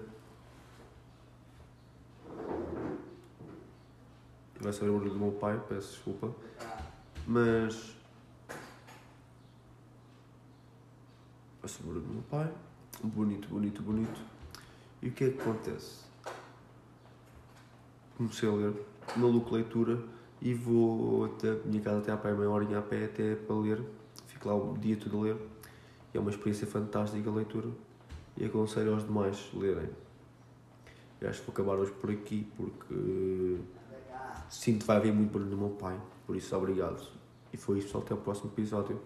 Vai 4.60 4.74
ser 4.74 4.90
o 4.90 4.94
barulho 4.94 5.12
do 5.12 5.20
meu 5.20 5.32
pai, 5.34 5.62
peço 5.70 5.92
desculpa. 5.92 6.34
Mas. 7.28 7.96
Vai 11.62 11.70
ser 11.70 11.84
o 11.84 11.86
barulho 11.86 12.02
do 12.02 12.14
meu 12.14 12.24
pai. 12.24 12.52
Bonito, 13.04 13.48
bonito, 13.48 13.84
bonito. 13.84 14.20
E 15.04 15.10
o 15.10 15.12
que 15.12 15.26
é 15.26 15.30
que 15.30 15.40
acontece? 15.40 16.04
Comecei 18.18 18.50
a 18.50 18.54
ler, 18.54 18.74
maluco 19.18 19.54
leitura, 19.54 20.02
e 20.42 20.54
vou 20.56 21.26
até 21.26 21.52
a 21.52 21.56
minha 21.66 21.82
casa 21.84 22.00
até 22.00 22.12
a 22.12 22.18
pé, 22.18 22.34
meia 22.34 22.50
horinha 22.50 22.80
a 22.80 22.82
pé 22.82 23.06
até 23.06 23.36
para 23.36 23.56
ler. 23.56 23.84
Fico 24.26 24.48
lá 24.48 24.56
o 24.56 24.76
dia 24.80 24.98
todo 24.98 25.20
a 25.20 25.22
ler. 25.26 25.38
E 26.12 26.18
é 26.18 26.20
uma 26.20 26.32
experiência 26.32 26.66
fantástica 26.66 27.30
a 27.30 27.34
leitura 27.34 27.70
e 28.38 28.46
aconselho 28.46 28.94
aos 28.94 29.04
demais 29.04 29.50
lerem. 29.54 29.90
Acho 31.22 31.40
que 31.40 31.46
vou 31.48 31.54
acabar 31.54 31.82
hoje 31.82 31.92
por 31.94 32.12
aqui 32.12 32.48
porque 32.56 33.58
sinto 34.50 34.82
que 34.82 34.86
vai 34.86 34.98
haver 34.98 35.14
muito 35.14 35.32
barulho 35.32 35.50
do 35.50 35.58
meu 35.58 35.70
pai, 35.70 36.00
por 36.28 36.36
isso 36.36 36.56
obrigado. 36.56 37.02
E 37.52 37.58
foi 37.58 37.80
isso, 37.80 37.98
até 37.98 38.14
o 38.14 38.18
próximo 38.18 38.52
episódio. 38.52 39.00